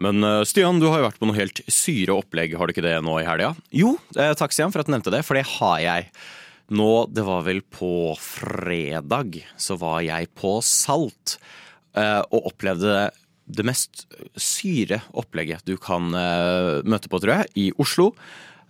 Men 0.00 0.24
eh, 0.24 0.42
Stian, 0.48 0.80
du 0.80 0.88
har 0.88 1.00
jo 1.00 1.08
vært 1.10 1.20
på 1.20 1.28
noe 1.28 1.38
helt 1.38 1.62
syre 1.68 2.16
opplegg, 2.16 2.56
har 2.56 2.66
du 2.66 2.74
ikke 2.74 2.86
det 2.86 2.96
nå 3.04 3.18
i 3.20 3.26
helga? 3.28 3.52
Jo, 3.76 3.94
eh, 4.16 4.32
takk 4.38 4.56
Stian 4.56 4.72
for 4.72 4.82
at 4.82 4.88
du 4.88 4.94
nevnte 4.94 5.12
det, 5.12 5.22
for 5.26 5.36
det 5.36 5.46
har 5.58 5.80
jeg. 5.84 6.10
Nå, 6.72 6.90
det 7.12 7.24
var 7.26 7.44
vel 7.44 7.60
på 7.66 8.14
fredag, 8.22 9.42
så 9.60 9.76
var 9.80 10.00
jeg 10.06 10.30
på 10.38 10.56
Salt 10.64 11.36
eh, 11.98 12.22
og 12.30 12.52
opplevde 12.52 13.10
det 13.50 13.66
mest 13.66 14.04
syre 14.38 15.00
opplegget 15.18 15.66
du 15.66 15.74
kan 15.74 16.04
møte 16.86 17.10
på, 17.10 17.18
tror 17.18 17.40
jeg, 17.40 17.48
i 17.58 17.64
Oslo. 17.82 18.12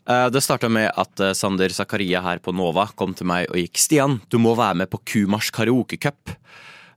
Det 0.09 0.41
starta 0.41 0.71
med 0.73 0.89
at 0.89 1.21
Sander 1.37 1.69
Zakaria 1.77 2.23
her 2.25 2.41
på 2.41 2.55
Nova 2.57 2.87
kom 2.97 3.13
til 3.13 3.29
meg 3.29 3.51
og 3.53 3.61
gikk 3.61 3.77
Stian, 3.77 4.17
du 4.33 4.39
må 4.41 4.55
være 4.57 4.81
med 4.81 4.89
på 4.89 5.03
Kumars 5.05 5.51
karaokecup. 5.53 6.33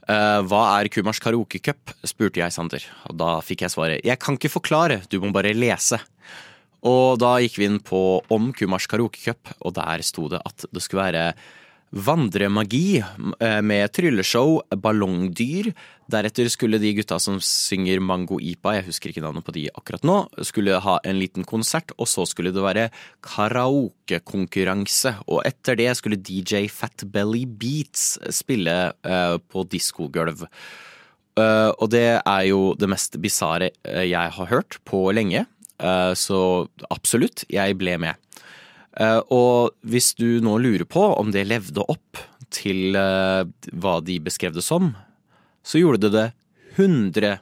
Eh, 0.03 0.41
hva 0.50 0.63
er 0.81 0.89
Kumars 0.91 1.22
karaokecup? 1.24 1.93
spurte 2.03 2.41
jeg 2.41 2.51
Sander. 2.51 2.83
Og 3.10 3.17
da 3.22 3.38
fikk 3.45 3.63
jeg 3.63 3.74
svaret 3.74 4.03
jeg 4.03 4.19
kan 4.19 4.36
ikke 4.36 4.51
forklare, 4.51 5.01
du 5.07 5.19
må 5.24 5.31
bare 5.36 5.55
lese. 5.55 6.01
Og 6.83 7.19
da 7.22 7.38
gikk 7.39 7.62
vi 7.62 7.69
inn 7.69 7.79
på 7.79 8.19
Om 8.33 8.51
Kumars 8.57 8.89
karaokecup, 8.91 9.53
og 9.63 9.75
der 9.77 10.03
sto 10.03 10.27
det 10.27 10.41
at 10.43 10.65
det 10.67 10.83
skulle 10.83 11.05
være 11.05 11.27
vandremagi 11.94 13.04
eh, 13.40 13.60
med 13.62 13.92
trylleshow, 13.94 14.62
ballongdyr. 14.82 15.70
Deretter 16.12 16.50
skulle 16.52 16.80
de 16.82 16.94
gutta 16.98 17.20
som 17.22 17.38
synger 17.44 18.02
Mango 18.04 18.40
Ipa, 18.42 18.76
jeg 18.78 18.88
husker 18.90 19.12
ikke 19.12 19.24
navnet 19.24 19.46
på 19.46 19.54
de 19.56 19.68
akkurat 19.72 20.06
nå, 20.08 20.18
skulle 20.46 20.82
ha 20.84 20.98
en 21.06 21.20
liten 21.22 21.46
konsert, 21.48 21.94
og 21.98 22.10
så 22.10 22.26
skulle 22.30 22.54
det 22.56 22.66
være 22.66 22.88
karaokekonkurranse. 23.26 25.16
Og 25.30 25.44
etter 25.48 25.80
det 25.80 25.92
skulle 26.00 26.20
DJ 26.20 26.66
Fat 26.74 27.06
Belly 27.14 27.46
Beats 27.46 28.18
spille 28.34 28.78
eh, 28.90 29.38
på 29.38 29.66
diskogulv. 29.70 30.48
Eh, 31.38 31.72
og 31.78 31.88
det 31.94 32.08
er 32.18 32.44
jo 32.50 32.74
det 32.78 32.90
mest 32.90 33.22
bisarre 33.22 33.70
jeg 33.86 34.38
har 34.38 34.54
hørt 34.54 34.82
på 34.90 35.10
lenge, 35.14 35.46
så 36.16 36.38
absolutt, 36.94 37.42
jeg 37.52 37.76
ble 37.76 37.98
med. 38.00 38.23
Eh, 39.02 39.22
og 39.34 39.74
hvis 39.90 40.12
du 40.20 40.40
nå 40.44 40.58
lurer 40.62 40.86
på 40.86 41.02
om 41.18 41.32
det 41.34 41.48
levde 41.50 41.86
opp 41.90 42.20
til 42.54 42.94
eh, 42.98 43.42
hva 43.74 43.96
de 44.06 44.20
beskrev 44.22 44.54
det 44.56 44.66
som, 44.66 44.92
så 45.66 45.82
gjorde 45.82 46.06
det 46.08 46.14
det 46.18 46.28
100 46.78 47.40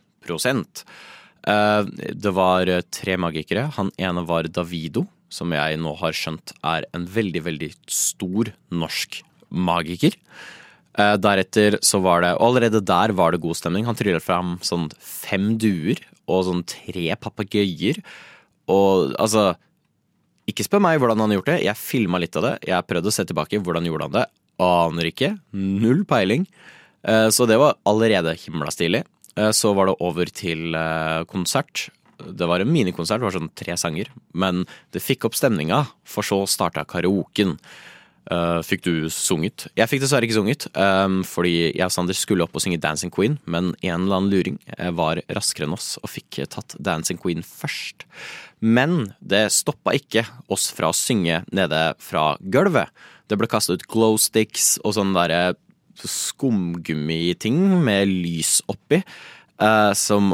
Eh, 1.41 1.81
Det 2.13 2.31
var 2.37 2.69
tre 2.93 3.17
magikere. 3.17 3.71
Han 3.75 3.89
ene 3.97 4.21
var 4.27 4.43
Davido, 4.47 5.07
som 5.31 5.51
jeg 5.51 5.79
nå 5.81 5.95
har 5.97 6.13
skjønt 6.13 6.53
er 6.63 6.85
en 6.93 7.07
veldig, 7.07 7.41
veldig 7.43 7.71
stor 7.89 8.51
norsk 8.69 9.23
magiker. 9.49 10.13
Deretter 10.91 11.77
så 11.81 12.01
var 12.03 12.19
det 12.21 12.33
Og 12.35 12.49
allerede 12.51 12.83
der 12.83 13.13
var 13.15 13.31
det 13.31 13.39
god 13.41 13.55
stemning. 13.55 13.85
Han 13.87 13.95
tryllet 13.95 14.21
fram 14.21 14.59
sånn 14.61 14.89
fem 14.99 15.57
duer 15.57 15.97
og 16.27 16.43
sånn 16.45 16.65
tre 16.67 17.15
papegøyer. 17.15 18.03
Og 18.67 19.15
altså 19.15 19.55
Ikke 20.51 20.65
spør 20.67 20.83
meg 20.83 20.99
hvordan 20.99 21.21
han 21.23 21.31
har 21.31 21.39
gjort 21.39 21.51
det. 21.53 21.59
Jeg 21.65 21.79
filma 21.79 22.19
litt 22.21 22.35
av 22.39 22.45
det. 22.49 22.53
Jeg 22.67 22.87
prøvde 22.89 23.11
å 23.11 23.15
se 23.15 23.25
tilbake. 23.29 23.61
Hvordan 23.63 23.87
gjorde 23.87 24.07
han 24.09 24.17
det? 24.19 24.25
Aner 24.61 25.09
ikke. 25.11 25.31
Null 25.55 26.03
peiling. 26.09 26.45
Eh, 27.07 27.29
Så 27.33 27.47
det 27.49 27.57
var 27.61 27.77
allerede 27.87 28.35
himla 28.37 28.71
stilig. 28.73 29.03
Eh, 29.37 29.51
Så 29.55 29.73
var 29.77 29.87
det 29.87 29.95
over 30.01 30.25
til 30.25 30.75
eh, 30.75 31.23
konsert. 31.25 31.89
Det 32.21 32.45
var 32.45 32.61
en 32.61 32.69
minikonsert, 32.69 33.17
det 33.21 33.25
var 33.25 33.33
sånn 33.33 33.49
tre 33.57 33.73
sanger. 33.79 34.11
Men 34.33 34.65
det 34.93 35.01
fikk 35.01 35.25
opp 35.25 35.33
stemninga, 35.33 35.87
for 36.05 36.21
så 36.21 36.43
starta 36.45 36.83
karaoken. 36.85 37.55
Eh, 38.29 38.59
fikk 38.61 38.83
du 38.85 38.93
sunget? 39.09 39.65
Jeg 39.77 39.89
fikk 39.89 40.03
dessverre 40.03 40.27
ikke 40.27 40.37
sunget, 40.37 40.67
um, 40.77 41.21
fordi 41.25 41.71
jeg 41.73 41.87
og 41.87 41.93
Sander 41.93 42.17
skulle 42.17 42.45
opp 42.45 42.53
og 42.55 42.61
synge 42.61 42.77
Dancing 42.81 43.09
Queen, 43.13 43.39
men 43.49 43.71
en 43.81 44.05
eller 44.05 44.19
annen 44.19 44.29
luring 44.29 44.59
eh, 44.77 44.91
var 44.93 45.23
raskere 45.33 45.65
enn 45.65 45.73
oss 45.73 45.95
og 46.03 46.11
fikk 46.13 46.43
tatt 46.53 46.77
Dancing 46.77 47.17
Queen 47.21 47.41
først. 47.45 48.05
Men 48.61 49.15
det 49.25 49.47
stoppa 49.55 49.95
ikke 49.97 50.27
oss 50.53 50.69
fra 50.75 50.91
å 50.91 50.95
synge 50.97 51.41
nede 51.49 51.81
fra 52.03 52.35
gulvet. 52.53 52.93
Det 53.25 53.39
ble 53.41 53.49
kastet 53.49 53.81
ut 53.81 53.89
glow 53.89 54.19
sticks 54.21 54.75
og 54.85 54.93
sånne 54.99 55.17
derre 55.17 55.43
skumgummiting 56.05 57.57
med 57.81 58.09
lys 58.09 58.59
oppi. 58.69 59.01
Uh, 59.61 59.93
som 59.93 60.33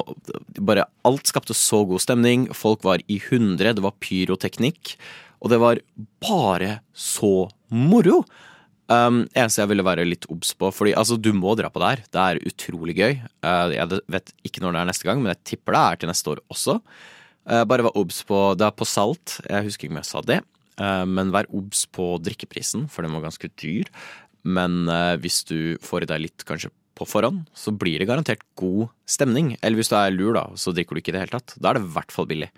bare 0.63 0.86
Alt 1.08 1.27
skapte 1.27 1.56
så 1.56 1.82
god 1.88 2.03
stemning. 2.03 2.48
Folk 2.56 2.84
var 2.88 3.00
i 3.12 3.20
hundre. 3.29 3.74
Det 3.75 3.84
var 3.84 3.96
pyroteknikk. 4.03 4.98
Og 5.41 5.51
det 5.53 5.60
var 5.62 5.82
bare 6.24 6.79
så 6.94 7.50
moro. 7.70 8.24
Um, 8.88 9.25
eneste 9.36 9.60
jeg 9.60 9.72
ville 9.74 9.84
være 9.84 10.06
litt 10.08 10.25
obs 10.32 10.53
på, 10.56 10.70
fordi 10.72 10.94
altså, 10.96 11.17
du 11.20 11.34
må 11.36 11.58
dra 11.60 11.70
på 11.72 11.82
det 11.84 11.89
her. 11.89 12.03
Det 12.08 12.24
er 12.24 12.44
utrolig 12.48 12.96
gøy. 12.98 13.17
Uh, 13.44 13.74
jeg 13.75 14.01
vet 14.15 14.32
ikke 14.48 14.63
når 14.63 14.74
det 14.74 14.82
er 14.82 14.91
neste 14.91 15.10
gang, 15.10 15.24
men 15.24 15.34
jeg 15.34 15.44
tipper 15.51 15.75
det 15.75 15.82
er 15.82 16.00
til 16.01 16.12
neste 16.12 16.32
år 16.34 16.44
også. 16.53 16.77
Uh, 17.48 17.63
bare 17.67 17.86
vær 17.88 18.00
obs 18.00 18.22
på 18.27 18.39
Det 18.60 18.67
er 18.67 18.75
på 18.75 18.88
salt, 18.88 19.39
jeg 19.48 19.67
husker 19.67 19.88
ikke 19.88 19.98
om 19.98 20.01
jeg 20.01 20.12
sa 20.12 20.24
det. 20.24 20.39
Uh, 20.79 21.03
men 21.10 21.36
vær 21.36 21.50
obs 21.58 21.84
på 21.91 22.15
drikkeprisen, 22.24 22.88
for 22.91 23.03
den 23.03 23.15
var 23.17 23.27
ganske 23.27 23.51
dyr. 23.60 23.91
Men 24.48 24.86
uh, 24.88 25.20
hvis 25.20 25.44
du 25.50 25.75
får 25.84 26.06
i 26.06 26.12
deg 26.13 26.24
litt 26.24 26.48
kanskje 26.48 26.72
på 26.98 27.06
forhånd, 27.06 27.44
så 27.53 27.74
blir 27.75 28.00
det 28.00 28.08
garantert 28.10 28.44
god 28.58 28.88
stemning. 29.10 29.56
Eller 29.62 29.82
hvis 29.82 29.91
du 29.91 29.98
er 30.00 30.15
lur, 30.15 30.34
da, 30.38 30.48
så 30.58 30.74
drikker 30.74 30.96
du 30.96 31.03
ikke 31.03 31.13
i 31.13 31.17
det 31.17 31.25
hele 31.25 31.36
tatt. 31.36 31.58
Da 31.60 31.70
er 31.70 31.77
det 31.77 31.86
i 31.86 31.96
hvert 31.98 32.15
fall 32.15 32.29
billig. 32.29 32.50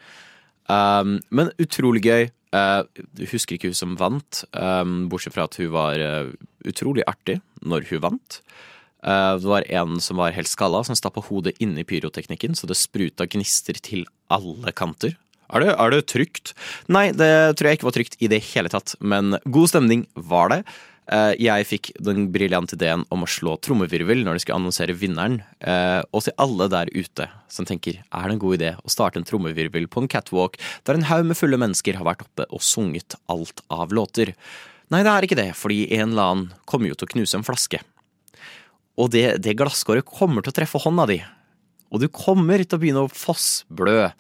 Um, 0.70 1.18
men 1.34 1.50
utrolig 1.58 2.06
gøy. 2.06 2.30
Uh, 2.50 2.82
husker 3.30 3.58
ikke 3.58 3.70
hun 3.70 3.78
som 3.78 3.94
vant, 4.00 4.44
um, 4.58 5.04
bortsett 5.12 5.36
fra 5.36 5.46
at 5.46 5.58
hun 5.62 5.70
var 5.76 6.02
uh, 6.02 6.32
utrolig 6.66 7.06
artig 7.10 7.38
når 7.62 7.86
hun 7.92 8.04
vant. 8.08 8.40
Uh, 9.06 9.38
det 9.40 9.48
var 9.48 9.68
en 9.70 10.00
som 10.04 10.18
var 10.20 10.34
helt 10.36 10.50
skalla, 10.50 10.82
som 10.84 10.98
stappa 10.98 11.22
hodet 11.28 11.54
inni 11.62 11.86
pyroteknikken, 11.88 12.58
så 12.58 12.68
det 12.70 12.80
spruta 12.80 13.30
gnister 13.30 13.78
til 13.78 14.08
alle 14.34 14.74
kanter. 14.74 15.14
Er 15.50 15.64
det, 15.64 15.70
er 15.74 15.94
det 15.94 16.04
trygt? 16.10 16.54
Nei, 16.92 17.10
det 17.14 17.58
tror 17.58 17.70
jeg 17.70 17.80
ikke 17.80 17.90
var 17.90 17.98
trygt 17.98 18.18
i 18.22 18.30
det 18.30 18.42
hele 18.52 18.70
tatt, 18.70 18.94
men 19.02 19.38
god 19.50 19.72
stemning 19.72 20.06
var 20.14 20.52
det. 20.54 20.64
Eh, 21.10 21.34
Jeg 21.42 21.66
fikk 21.66 21.92
den 22.06 22.28
briljante 22.34 22.78
ideen 22.78 23.06
om 23.10 23.24
å 23.26 23.30
slå 23.30 23.56
trommevirvel 23.66 24.22
når 24.24 24.38
de 24.38 24.44
skulle 24.44 24.60
annonsere 24.60 24.94
vinneren. 24.94 25.40
Eh, 25.60 26.02
Og 26.14 26.24
til 26.24 26.34
alle 26.38 26.68
der 26.70 26.92
ute 26.94 27.30
som 27.50 27.66
tenker 27.66 27.98
er 27.98 28.28
det 28.28 28.36
en 28.36 28.42
god 28.44 28.60
idé 28.60 28.76
å 28.78 28.90
starte 28.94 29.18
en 29.18 29.26
trommevirvel 29.26 29.88
på 29.90 30.04
en 30.04 30.08
catwalk 30.08 30.60
der 30.86 30.96
en 30.96 31.08
haug 31.10 31.26
med 31.26 31.38
fulle 31.38 31.58
mennesker 31.58 31.98
har 31.98 32.06
vært 32.06 32.22
oppe 32.28 32.46
og 32.50 32.62
sunget 32.62 33.16
alt 33.28 33.62
av 33.70 33.90
låter. 33.90 34.36
Nei, 34.90 35.02
det 35.04 35.10
er 35.12 35.26
ikke 35.26 35.38
det, 35.38 35.50
fordi 35.58 35.92
en 35.98 36.12
eller 36.12 36.24
annen 36.30 36.54
kommer 36.66 36.90
jo 36.90 36.96
til 36.96 37.08
å 37.08 37.14
knuse 37.14 37.38
en 37.38 37.46
flaske. 37.46 37.82
Og 38.98 39.10
det, 39.14 39.42
det 39.42 39.58
glasskåret 39.58 40.06
kommer 40.06 40.42
til 40.44 40.52
å 40.52 40.58
treffe 40.58 40.82
hånda 40.82 41.06
di. 41.08 41.20
Og 41.94 42.02
du 42.02 42.08
kommer 42.10 42.62
til 42.62 42.78
å 42.78 42.82
begynne 42.82 43.04
å 43.06 43.10
fossblø. 43.14 44.12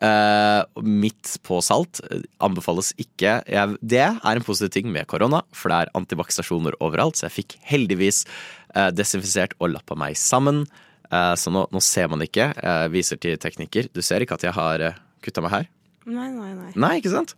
Eh, 0.00 0.62
midt 0.82 1.34
på 1.46 1.60
salt 1.62 2.00
anbefales 2.42 2.92
ikke. 3.00 3.36
Jeg, 3.44 3.76
det 3.82 4.00
er 4.06 4.32
en 4.32 4.46
positiv 4.46 4.72
ting 4.74 4.88
med 4.94 5.06
korona, 5.10 5.42
for 5.54 5.70
det 5.70 5.82
er 5.82 5.92
antibac-stasjoner 5.98 6.78
overalt. 6.80 7.18
Så 7.18 7.28
jeg 7.28 7.36
fikk 7.36 7.58
heldigvis 7.68 8.24
uh, 8.74 8.88
desinfisert 8.94 9.54
og 9.60 9.74
lappa 9.74 9.98
meg 9.98 10.16
sammen. 10.18 10.64
Uh, 11.12 11.34
så 11.38 11.52
nå, 11.52 11.66
nå 11.70 11.82
ser 11.84 12.08
man 12.10 12.22
det 12.22 12.32
ikke. 12.32 12.50
Jeg 12.56 12.94
viser 12.96 13.20
til 13.20 13.38
tekniker. 13.38 13.92
Du 13.92 14.02
ser 14.02 14.24
ikke 14.24 14.40
at 14.40 14.48
jeg 14.48 14.56
har 14.56 14.88
uh, 14.88 14.98
kutta 15.22 15.44
meg 15.44 15.56
her? 15.58 15.70
Nei, 16.08 16.28
nei, 16.34 16.50
nei. 16.56 16.72
Nei, 16.74 16.96
ikke 16.98 17.12
sant? 17.12 17.36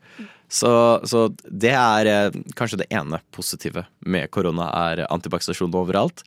Så, 0.48 0.70
så 1.08 1.26
det 1.44 1.72
er 1.76 2.08
eh, 2.08 2.36
kanskje 2.56 2.80
det 2.80 2.90
ene 2.94 3.20
positive 3.34 3.84
med 4.00 4.30
korona, 4.32 4.70
er 4.88 5.04
antibac-stasjoner 5.10 5.82
overalt. 5.82 6.24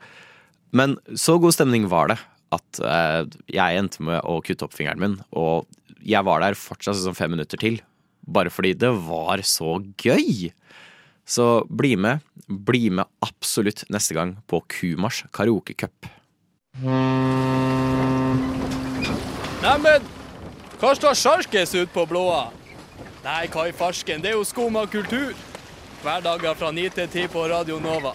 Men 0.76 0.98
så 1.18 1.38
god 1.42 1.56
stemning 1.56 1.88
var 1.90 2.12
det 2.12 2.20
at 2.56 2.82
eh, 2.84 3.22
jeg 3.56 3.82
endte 3.82 4.06
med 4.06 4.22
å 4.22 4.40
kutte 4.46 4.68
opp 4.68 4.76
fingeren 4.78 5.02
min, 5.02 5.18
og 5.34 5.66
jeg 6.02 6.26
var 6.28 6.44
der 6.44 6.58
fortsatt 6.60 7.00
sånn 7.00 7.18
fem 7.18 7.32
minutter 7.36 7.60
til. 7.62 7.80
Bare 8.28 8.52
fordi 8.52 8.74
det 8.78 8.92
var 9.08 9.42
så 9.48 9.78
gøy! 10.02 10.52
Så 11.28 11.68
bli 11.68 11.96
med. 12.00 12.24
Bli 12.48 12.90
med 12.90 13.06
absolutt 13.24 13.84
neste 13.92 14.16
gang 14.16 14.38
på 14.48 14.62
Kumars 14.72 15.26
karaokecup. 15.36 16.08
Neimen, 19.64 20.06
hva 20.80 20.94
står 20.96 21.18
sjarkes 21.20 21.76
ut 21.76 21.92
på 21.92 22.06
blåa? 22.08 22.48
Nei, 23.26 23.48
hva 23.52 23.68
i 23.68 23.74
farsken, 23.76 24.22
det 24.24 24.32
er 24.32 24.38
jo 24.38 24.46
skum 24.48 24.78
av 24.80 24.88
kultur. 24.94 25.34
Hverdager 26.04 26.56
fra 26.56 26.70
9 26.72 26.90
til 26.96 27.08
10 27.10 27.34
på 27.34 27.44
Radio 27.52 27.80
Nova. 27.84 28.14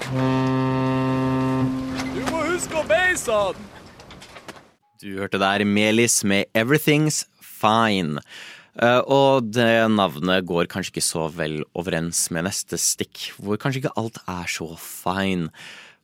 Du 2.14 2.22
må 2.30 2.46
huske 2.46 2.78
å 2.78 2.86
beise 2.88 3.34
han! 3.34 3.68
Du 5.02 5.18
hørte 5.18 5.40
der 5.42 5.64
Melis 5.66 6.22
med 6.24 6.46
'Everything's 6.54 7.26
Fine'. 7.62 8.20
Uh, 8.72 9.02
og 9.04 9.52
det 9.52 9.84
navnet 9.92 10.46
går 10.48 10.70
kanskje 10.72 10.94
ikke 10.94 11.04
så 11.04 11.26
vel 11.28 11.58
overens 11.76 12.24
med 12.32 12.46
neste 12.46 12.78
stikk, 12.80 13.28
hvor 13.36 13.60
kanskje 13.60 13.82
ikke 13.82 13.96
alt 14.00 14.20
er 14.24 14.48
så 14.48 14.70
fine. 14.80 15.50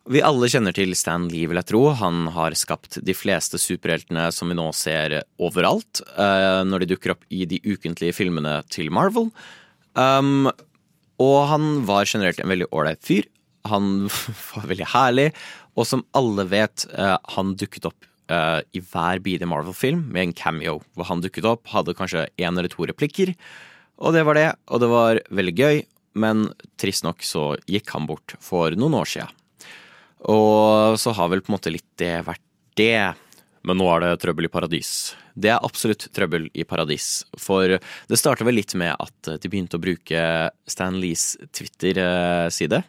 Vi 0.09 0.23
alle 0.25 0.49
kjenner 0.49 0.73
til 0.73 0.95
Stan 0.97 1.27
Lee, 1.29 1.49
vil 1.49 1.59
jeg 1.61 1.69
tro. 1.69 1.83
Han 2.01 2.31
har 2.33 2.57
skapt 2.57 2.97
de 3.05 3.15
fleste 3.17 3.61
superheltene 3.61 4.29
som 4.33 4.49
vi 4.49 4.57
nå 4.57 4.69
ser 4.77 5.19
overalt, 5.37 6.01
uh, 6.17 6.65
når 6.65 6.85
de 6.85 6.91
dukker 6.95 7.13
opp 7.17 7.25
i 7.29 7.45
de 7.49 7.61
ukentlige 7.65 8.17
filmene 8.17 8.59
til 8.73 8.93
Marvel. 8.93 9.29
Um, 9.97 10.49
og 11.21 11.39
han 11.51 11.71
var 11.89 12.09
generelt 12.09 12.41
en 12.41 12.53
veldig 12.53 12.71
ålreit 12.73 13.01
fyr. 13.05 13.29
Han 13.69 14.09
var 14.53 14.69
veldig 14.71 14.93
herlig, 14.95 15.29
og 15.77 15.89
som 15.89 16.05
alle 16.17 16.45
vet, 16.53 16.85
uh, 16.93 17.17
han 17.37 17.57
dukket 17.61 17.89
opp 17.91 18.09
eh, 18.31 18.61
i 18.77 18.83
hver 18.85 19.23
bidige 19.25 19.49
Marvel-film 19.51 20.07
med 20.13 20.29
en 20.29 20.37
cameo, 20.37 20.79
hvor 20.95 21.09
han 21.11 21.25
dukket 21.25 21.49
opp, 21.49 21.67
hadde 21.73 21.97
kanskje 21.99 22.29
én 22.37 22.55
eller 22.55 22.71
to 22.73 22.87
replikker, 22.89 23.35
og 23.99 24.15
det 24.15 24.25
var 24.27 24.39
det, 24.39 24.49
og 24.71 24.83
det 24.83 24.91
var 24.93 25.23
veldig 25.35 25.55
gøy, 25.59 25.81
men 26.19 26.49
trist 26.81 27.05
nok 27.07 27.23
så 27.27 27.51
gikk 27.71 27.91
han 27.95 28.07
bort 28.09 28.37
for 28.43 28.75
noen 28.79 28.97
år 29.01 29.11
sia. 29.11 29.27
Og 30.27 30.99
så 30.99 31.15
har 31.15 31.31
vel 31.31 31.43
på 31.43 31.53
en 31.53 31.59
måte 31.59 31.73
litt 31.73 31.87
det 32.01 32.17
vært 32.27 32.43
det. 32.79 33.15
Men 33.67 33.79
nå 33.81 33.89
er 33.91 34.05
det 34.05 34.21
trøbbel 34.23 34.49
i 34.49 34.53
paradis. 34.53 34.91
Det 35.39 35.51
er 35.53 35.65
absolutt 35.67 36.09
trøbbel 36.15 36.49
i 36.55 36.65
paradis. 36.67 37.27
For 37.39 37.77
det 37.79 38.19
starta 38.19 38.47
vel 38.47 38.59
litt 38.59 38.75
med 38.79 38.95
at 38.95 39.33
de 39.43 39.51
begynte 39.51 39.79
å 39.79 39.83
bruke 39.83 40.23
Stan 40.71 40.99
Lees 40.99 41.33
Twitter-side. 41.55 42.83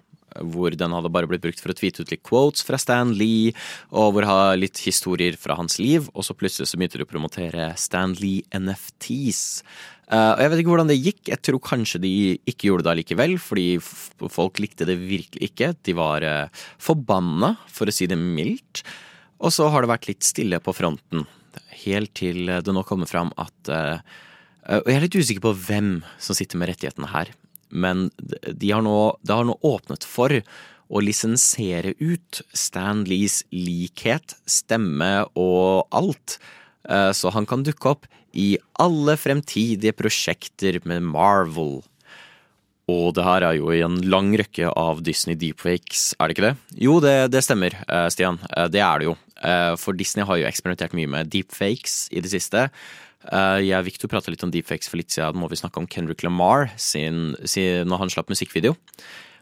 Hvor 0.53 0.75
den 0.77 0.95
hadde 0.95 1.11
bare 1.13 1.29
blitt 1.29 1.43
brukt 1.43 1.61
for 1.63 1.73
å 1.73 1.77
tweete 1.77 2.03
ut 2.03 2.13
litt 2.13 2.25
quotes 2.25 2.65
fra 2.65 2.79
Stan 2.81 3.13
Lee, 3.17 3.53
og 3.89 4.15
hvor 4.15 4.27
ha 4.29 4.39
litt 4.57 4.81
historier 4.85 5.37
fra 5.39 5.57
hans 5.59 5.79
liv, 5.81 6.09
og 6.13 6.25
så 6.25 6.37
plutselig 6.37 6.69
så 6.69 6.79
begynte 6.79 7.01
de 7.01 7.07
å 7.07 7.09
promotere 7.09 7.71
Stan 7.79 8.15
Lee 8.19 8.45
NFTs. 8.55 9.63
Uh, 10.09 10.33
og 10.33 10.39
jeg 10.41 10.49
vet 10.49 10.61
ikke 10.63 10.71
hvordan 10.71 10.89
det 10.89 10.97
gikk, 10.97 11.19
jeg 11.29 11.41
tror 11.45 11.61
kanskje 11.61 11.99
de 12.01 12.11
ikke 12.49 12.71
gjorde 12.71 12.87
det 12.87 12.93
allikevel, 12.95 13.35
fordi 13.37 13.67
folk 14.33 14.57
likte 14.57 14.87
det 14.89 14.95
virkelig 14.97 15.51
ikke. 15.51 15.75
De 15.85 15.93
var 15.97 16.25
uh, 16.25 16.63
forbanna, 16.81 17.53
for 17.69 17.89
å 17.89 17.93
si 17.93 18.07
det 18.09 18.17
mildt. 18.17 18.81
Og 19.39 19.53
så 19.53 19.67
har 19.69 19.85
det 19.85 19.91
vært 19.91 20.09
litt 20.09 20.25
stille 20.25 20.57
på 20.65 20.73
fronten, 20.73 21.27
helt 21.85 22.15
til 22.17 22.49
det 22.49 22.73
nå 22.73 22.81
kommer 22.87 23.09
fram 23.09 23.29
at 23.39 23.69
uh, 23.71 24.01
eh, 24.65 24.81
Og 24.81 24.89
jeg 24.89 24.97
er 24.97 25.05
litt 25.05 25.19
usikker 25.19 25.45
på 25.45 25.53
hvem 25.67 25.93
som 26.17 26.37
sitter 26.37 26.59
med 26.59 26.73
rettighetene 26.73 27.13
her, 27.13 27.31
men 27.69 28.09
de 28.17 28.71
har 28.71 28.83
nå, 28.85 28.97
det 29.21 29.35
har 29.35 29.47
nå 29.47 29.57
åpnet 29.65 30.05
for 30.07 30.33
å 30.89 31.01
lisensiere 31.03 31.93
ut 32.01 32.41
Stan 32.57 33.03
Lees 33.07 33.43
likhet, 33.53 34.35
stemme 34.49 35.27
og 35.37 35.85
alt, 35.95 36.39
eh, 36.89 37.11
så 37.13 37.31
han 37.35 37.45
kan 37.49 37.63
dukke 37.65 37.93
opp 37.93 38.09
i 38.33 38.55
alle 38.81 39.15
fremtidige 39.17 39.93
prosjekter 39.97 40.79
med 40.89 41.05
Marvel. 41.05 41.79
Og 42.89 43.13
det 43.13 43.25
her 43.25 43.45
er 43.45 43.57
jo 43.59 43.69
i 43.69 43.83
en 43.85 43.99
lang 44.09 44.31
rekke 44.37 44.71
av 44.73 45.03
Disney 45.05 45.37
deepfakes, 45.37 46.15
er 46.17 46.29
det 46.29 46.35
ikke 46.37 46.47
det? 46.47 46.55
Jo, 46.87 46.97
det, 47.05 47.17
det 47.35 47.43
stemmer, 47.45 47.75
eh, 47.85 48.07
Stian. 48.09 48.41
Eh, 48.49 48.67
Det 48.73 48.81
er 48.81 48.99
det 48.99 49.11
jo. 49.11 49.17
For 49.79 49.95
Disney 49.95 50.25
har 50.27 50.35
jo 50.35 50.47
eksperimentert 50.49 50.91
mye 50.97 51.07
med 51.07 51.29
deepfakes 51.31 52.09
i 52.11 52.19
det 52.19 52.27
siste. 52.27 52.65
Eh, 53.27 53.67
Jeg 53.67 53.75
og 53.79 53.85
Victor 53.85 54.07
prata 54.11 54.31
litt 54.31 54.43
om 54.45 54.51
deepfakes 54.53 54.87
for 54.89 54.97
litt 55.01 55.11
siden. 55.11 55.35
Må 55.35 55.49
vi 55.51 55.59
snakke 55.59 55.77
om 55.81 55.87
Kendrick 55.87 56.23
Lamar 56.23 56.69
sin, 56.77 57.35
sin, 57.43 57.87
når 57.89 58.05
han 58.05 58.09
slapp 58.13 58.29
musikkvideo. 58.31 58.75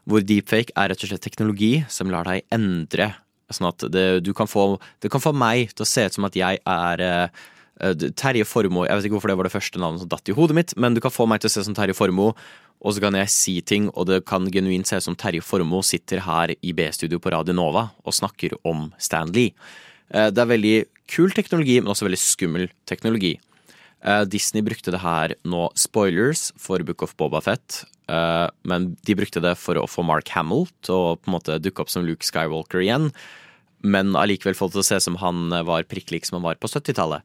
Hvor 0.08 0.24
deepfake 0.24 0.74
er 0.76 0.90
rett 0.90 1.04
og 1.04 1.12
slett 1.12 1.22
teknologi 1.22 1.86
som 1.92 2.10
lar 2.10 2.26
deg 2.26 2.46
endre. 2.56 3.12
Sånn 3.52 3.70
at 3.70 3.86
det, 3.92 4.24
du 4.26 4.34
kan 4.36 4.48
få, 4.50 4.80
det 5.04 5.12
kan 5.12 5.24
få 5.24 5.32
meg 5.36 5.70
til 5.76 5.86
å 5.86 5.88
se 5.88 6.08
ut 6.08 6.18
som 6.18 6.26
at 6.28 6.36
jeg 6.36 6.60
er 6.60 7.04
eh, 7.04 7.42
eh, 7.80 8.08
Terje 8.18 8.48
Formoe. 8.48 8.88
Jeg 8.88 8.98
vet 8.98 9.08
ikke 9.08 9.18
hvorfor 9.20 9.32
det 9.32 9.38
var 9.40 9.48
det 9.48 9.54
første 9.56 9.80
navnet 9.80 10.04
som 10.04 10.10
datt 10.12 10.28
i 10.32 10.36
hodet 10.36 10.58
mitt, 10.58 10.74
men 10.80 10.98
du 10.98 11.04
kan 11.04 11.14
få 11.14 11.28
meg 11.30 11.44
til 11.44 11.52
å 11.52 11.54
se 11.54 11.64
som 11.68 11.76
Terje 11.78 11.96
Formoe, 11.96 12.34
og 12.78 12.94
så 12.94 13.02
kan 13.02 13.16
jeg 13.18 13.32
si 13.34 13.56
ting, 13.66 13.88
og 13.98 14.06
det 14.10 14.20
kan 14.30 14.46
genuint 14.54 14.86
se 14.86 15.00
ut 15.00 15.06
som 15.08 15.16
Terje 15.18 15.42
Formoe 15.42 15.86
sitter 15.86 16.22
her 16.28 16.52
i 16.60 16.74
B-studio 16.78 17.18
på 17.24 17.32
Radio 17.34 17.56
Nova 17.58 17.88
og 18.04 18.14
snakker 18.14 18.54
om 18.70 18.92
Stan 19.02 19.32
Lee. 19.34 19.54
Eh, 20.12 20.30
Det 20.32 20.44
er 20.44 20.52
veldig 20.52 20.78
kul 21.08 21.32
teknologi, 21.32 21.80
men 21.80 21.92
også 21.92 22.06
veldig 22.08 22.20
skummel 22.22 22.68
teknologi. 22.86 23.38
Eh, 24.08 24.24
Disney 24.32 24.64
brukte 24.64 24.94
det 24.94 25.02
her 25.04 25.34
nå, 25.44 25.66
spoilers, 25.76 26.52
for 26.56 26.80
Book 26.88 27.04
of 27.04 27.16
Boba 27.20 27.42
Fett. 27.44 27.84
eh, 28.08 28.48
Men 28.64 28.96
de 29.04 29.16
brukte 29.16 29.42
det 29.44 29.58
for 29.58 29.76
å 29.76 29.88
få 29.88 30.06
Mark 30.06 30.30
Hamill 30.30 30.68
til 30.82 30.96
å 30.96 31.18
på 31.18 31.28
en 31.28 31.36
måte 31.36 31.60
dukke 31.60 31.84
opp 31.84 31.90
som 31.92 32.06
Luke 32.08 32.24
Skywalker 32.24 32.80
igjen. 32.80 33.12
Men 33.84 34.14
allikevel 34.16 34.56
få 34.56 34.70
det 34.70 34.78
til 34.78 34.86
å 34.86 34.90
se 34.92 35.00
som 35.04 35.18
han 35.18 35.50
var 35.68 35.84
prikk 35.84 36.12
lik 36.12 36.26
som 36.26 36.38
han 36.40 36.48
var 36.48 36.56
på 36.56 36.68
70-tallet. 36.72 37.22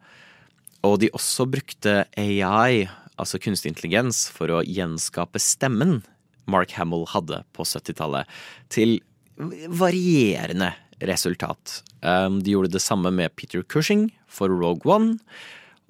Og 0.83 0.99
de 0.99 1.09
også 1.15 1.47
brukte 1.49 2.07
AI, 2.19 2.89
altså 3.17 3.39
kunstig 3.39 3.71
intelligens, 3.71 4.29
for 4.29 4.49
å 4.49 4.65
gjenskape 4.67 5.39
stemmen 5.39 6.03
Mark 6.51 6.73
Hamill 6.73 7.07
hadde 7.07 7.45
på 7.55 7.63
70-tallet, 7.63 8.27
til 8.69 8.99
varierende 9.39 10.75
resultat. 11.01 11.83
Um, 12.03 12.41
De 12.43 12.53
gjorde 12.53 12.73
det 12.75 12.83
samme 12.83 13.11
med 13.15 13.35
Peter 13.37 13.63
Cushing 13.63 14.11
for 14.27 14.49
Rogue 14.49 14.83
One. 14.85 15.21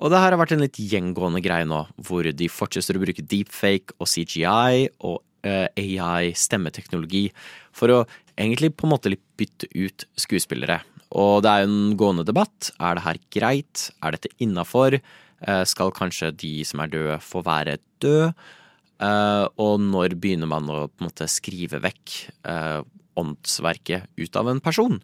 Og 0.00 0.11
det 0.11 0.20
her 0.22 0.32
har 0.32 0.40
vært 0.40 0.54
en 0.56 0.64
litt 0.64 0.78
gjengående 0.80 1.42
greie 1.44 1.66
nå, 1.68 1.82
hvor 2.06 2.25
de 2.25 2.49
fortsetter 2.50 2.96
å 2.99 3.02
bruke 3.02 3.25
deepfake 3.28 3.99
og 3.99 4.08
CGI 4.08 4.88
og 5.04 5.20
uh, 5.46 5.68
AI, 5.76 6.32
stemmeteknologi, 6.38 7.28
for 7.76 7.92
å 7.92 7.99
egentlig 8.40 8.72
på 8.75 8.88
en 8.88 8.94
måte 8.94 9.12
litt 9.12 9.25
bytte 9.38 9.68
ut 9.75 10.06
skuespillere. 10.18 10.80
Og 11.12 11.42
det 11.44 11.52
er 11.52 11.62
jo 11.62 11.68
en 11.68 11.94
gående 12.00 12.25
debatt. 12.25 12.72
Er 12.80 12.96
det 12.96 13.04
her 13.04 13.20
greit? 13.37 13.90
Er 14.00 14.16
dette 14.16 14.32
innafor? 14.40 14.96
Skal 15.68 15.90
kanskje 15.92 16.30
de 16.38 16.52
som 16.64 16.80
er 16.80 16.92
døde, 16.92 17.18
få 17.20 17.42
være 17.44 17.76
døde? 18.00 18.32
Uh, 19.02 19.50
Og 19.58 19.80
når 19.82 20.14
begynner 20.20 20.46
man 20.46 20.68
å 20.70 20.84
på 20.87 21.02
en 21.02 21.08
måte 21.08 21.26
skrive 21.30 21.80
vekk 21.82 22.12
eh, 22.46 22.80
åndsverket 23.18 24.06
ut 24.20 24.37
av 24.38 24.50
en 24.52 24.61
person? 24.62 25.00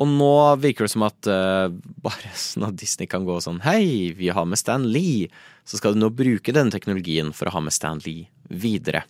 Og 0.00 0.08
nå 0.08 0.32
virker 0.62 0.86
det 0.86 0.94
som 0.94 1.04
at 1.04 1.28
uh, 1.28 1.68
bare 2.00 2.32
sånn 2.46 2.68
at 2.70 2.78
Disney 2.80 3.08
kan 3.10 3.26
gå 3.28 3.36
sånn 3.44 3.60
Hei, 3.66 4.12
vi 4.16 4.32
har 4.32 4.48
med 4.48 4.60
Stan 4.60 4.86
Lee. 4.88 5.28
Så 5.68 5.80
skal 5.80 5.94
du 5.94 6.00
nå 6.02 6.10
bruke 6.14 6.54
denne 6.56 6.72
teknologien 6.72 7.34
for 7.36 7.50
å 7.50 7.58
ha 7.58 7.64
med 7.64 7.76
Stan 7.76 8.00
Lee 8.06 8.30
videre. 8.48 9.04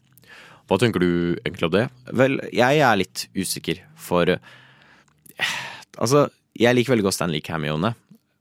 Hva 0.68 0.78
tenker 0.78 1.02
du 1.02 1.38
egentlig 1.42 1.66
om 1.70 1.74
det? 1.74 1.86
Vel, 2.14 2.38
jeg 2.54 2.82
er 2.84 2.98
litt 3.00 3.26
usikker, 3.38 3.82
for 3.98 4.34
uh, 4.34 5.56
Altså, 6.00 6.28
jeg 6.56 6.76
liker 6.76 6.94
veldig 6.94 7.04
godt 7.08 7.16
Stan 7.16 7.32
Lee-cameoene, 7.32 7.94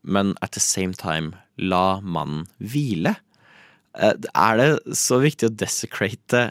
men 0.07 0.35
at 0.45 0.53
the 0.55 0.61
same 0.63 0.93
time, 0.95 1.33
la 1.57 1.99
mannen 1.99 2.45
hvile. 2.61 3.15
Uh, 3.97 4.13
Er 4.33 4.59
det 4.59 4.97
så 4.97 5.19
viktig 5.21 5.49
å 5.49 5.53
desecrate 5.53 6.49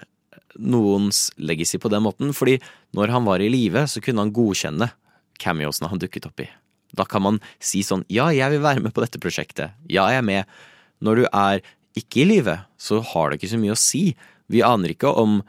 noens 0.59 1.29
legacy 1.39 1.79
på 1.81 1.91
den 1.93 2.05
måten? 2.07 2.35
Fordi 2.35 2.59
når 2.97 3.15
han 3.15 3.27
var 3.29 3.43
i 3.43 3.51
live, 3.53 3.87
så 3.91 4.03
kunne 4.05 4.27
han 4.27 4.35
godkjenne 4.35 4.91
cameosene 5.43 5.91
han 5.91 6.01
dukket 6.03 6.29
opp 6.29 6.43
i. 6.45 6.49
Da 6.97 7.05
kan 7.09 7.25
man 7.25 7.41
si 7.61 7.83
sånn 7.85 8.05
ja, 8.13 8.31
jeg 8.35 8.55
vil 8.55 8.65
være 8.65 8.83
med 8.85 8.95
på 8.97 9.05
dette 9.05 9.21
prosjektet. 9.23 9.77
Ja, 9.91 10.09
jeg 10.13 10.23
er 10.23 10.27
med. 10.27 10.59
Når 11.05 11.23
du 11.23 11.25
er 11.29 11.63
ikke 11.99 12.23
i 12.23 12.29
live, 12.29 12.57
så 12.81 13.03
har 13.13 13.31
det 13.31 13.39
ikke 13.39 13.53
så 13.55 13.61
mye 13.61 13.75
å 13.75 13.81
si. 13.81 14.03
Vi 14.49 14.65
aner 14.65 14.95
ikke 14.95 15.13
om 15.13 15.41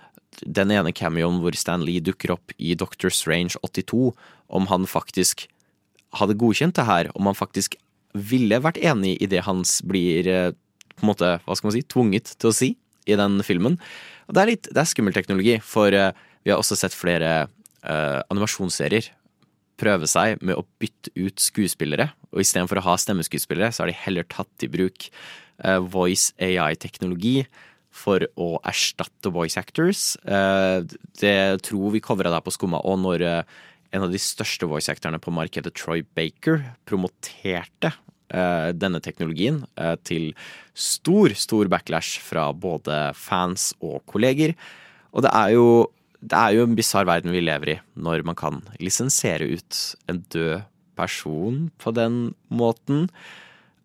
den 0.45 0.71
ene 0.71 0.93
cameoen 0.95 1.39
hvor 1.43 1.55
Stan 1.57 1.83
Lee 1.83 2.03
dukker 2.03 2.33
opp 2.35 2.53
i 2.57 2.75
Doctor 2.77 3.11
Strange 3.13 3.59
82, 3.65 4.11
om 4.49 4.69
han 4.71 4.87
faktisk 4.89 5.47
hadde 6.17 6.37
godkjent 6.41 6.77
det 6.79 6.87
her, 6.87 7.11
om 7.15 7.29
han 7.29 7.37
faktisk 7.37 7.77
ville 8.17 8.57
vært 8.63 8.79
enig 8.81 9.17
i 9.21 9.29
det 9.29 9.43
hans 9.45 9.79
blir 9.85 10.27
eh, 10.27 10.51
på 10.97 11.05
en 11.05 11.11
måte, 11.11 11.35
hva 11.45 11.55
skal 11.55 11.69
man 11.69 11.75
si, 11.75 11.83
tvunget 11.85 12.33
til 12.39 12.49
å 12.49 12.55
si 12.55 12.69
i 13.09 13.17
den 13.19 13.39
filmen. 13.45 13.77
Det 14.29 14.41
er 14.41 14.49
litt, 14.49 14.69
det 14.71 14.81
er 14.81 14.89
skummel 14.89 15.15
teknologi, 15.15 15.59
for 15.63 15.93
eh, 15.93 16.11
vi 16.43 16.53
har 16.53 16.61
også 16.61 16.77
sett 16.79 16.95
flere 16.95 17.31
uh, 17.83 18.19
animasjonsserier 18.31 19.09
prøve 19.79 20.09
seg 20.09 20.41
med 20.45 20.59
å 20.59 20.65
bytte 20.81 21.13
ut 21.17 21.41
skuespillere, 21.41 22.09
og 22.33 22.43
istedenfor 22.43 22.81
å 22.81 22.85
ha 22.89 22.97
stemmeskuespillere, 22.99 23.71
så 23.73 23.83
har 23.83 23.91
de 23.91 23.97
heller 24.03 24.27
tatt 24.29 24.65
i 24.65 24.71
bruk 24.71 25.07
eh, 25.09 25.79
voice 25.79 26.33
AI-teknologi 26.41 27.43
for 27.95 28.23
å 28.39 28.51
erstatte 28.69 29.31
voice 29.33 29.59
actors. 29.59 30.13
Eh, 30.23 30.83
det 31.21 31.39
tror 31.65 31.95
vi 31.95 32.03
covra 32.03 32.31
der 32.33 32.43
på 32.45 32.53
Skumma, 32.53 32.83
og 32.85 33.01
når 33.05 33.25
eh, 33.25 33.57
en 33.95 34.05
av 34.05 34.13
de 34.13 34.21
største 34.21 34.69
voice 34.69 34.91
actorene 34.91 35.21
på 35.21 35.33
markedet, 35.33 35.73
Troy 35.77 36.03
Baker, 36.15 36.61
promoterte 36.89 37.95
denne 38.29 38.99
teknologien 39.01 39.63
til 40.05 40.27
stor, 40.77 41.33
stor 41.33 41.65
backlash 41.73 42.19
fra 42.21 42.43
både 42.53 42.99
fans 43.17 43.71
og 43.81 44.03
kolleger. 44.05 44.53
Og 45.17 45.25
det 45.25 45.31
er 45.33 45.55
jo, 45.55 45.63
det 46.19 46.35
er 46.35 46.55
jo 46.57 46.65
en 46.67 46.75
bisarr 46.75 47.07
verden 47.07 47.31
vi 47.31 47.43
lever 47.43 47.75
i, 47.75 47.77
når 47.95 48.25
man 48.27 48.37
kan 48.39 48.59
lisensiere 48.83 49.47
ut 49.47 49.77
en 50.11 50.23
død 50.33 50.65
person 50.99 51.69
på 51.79 51.93
den 51.95 52.33
måten. 52.51 53.07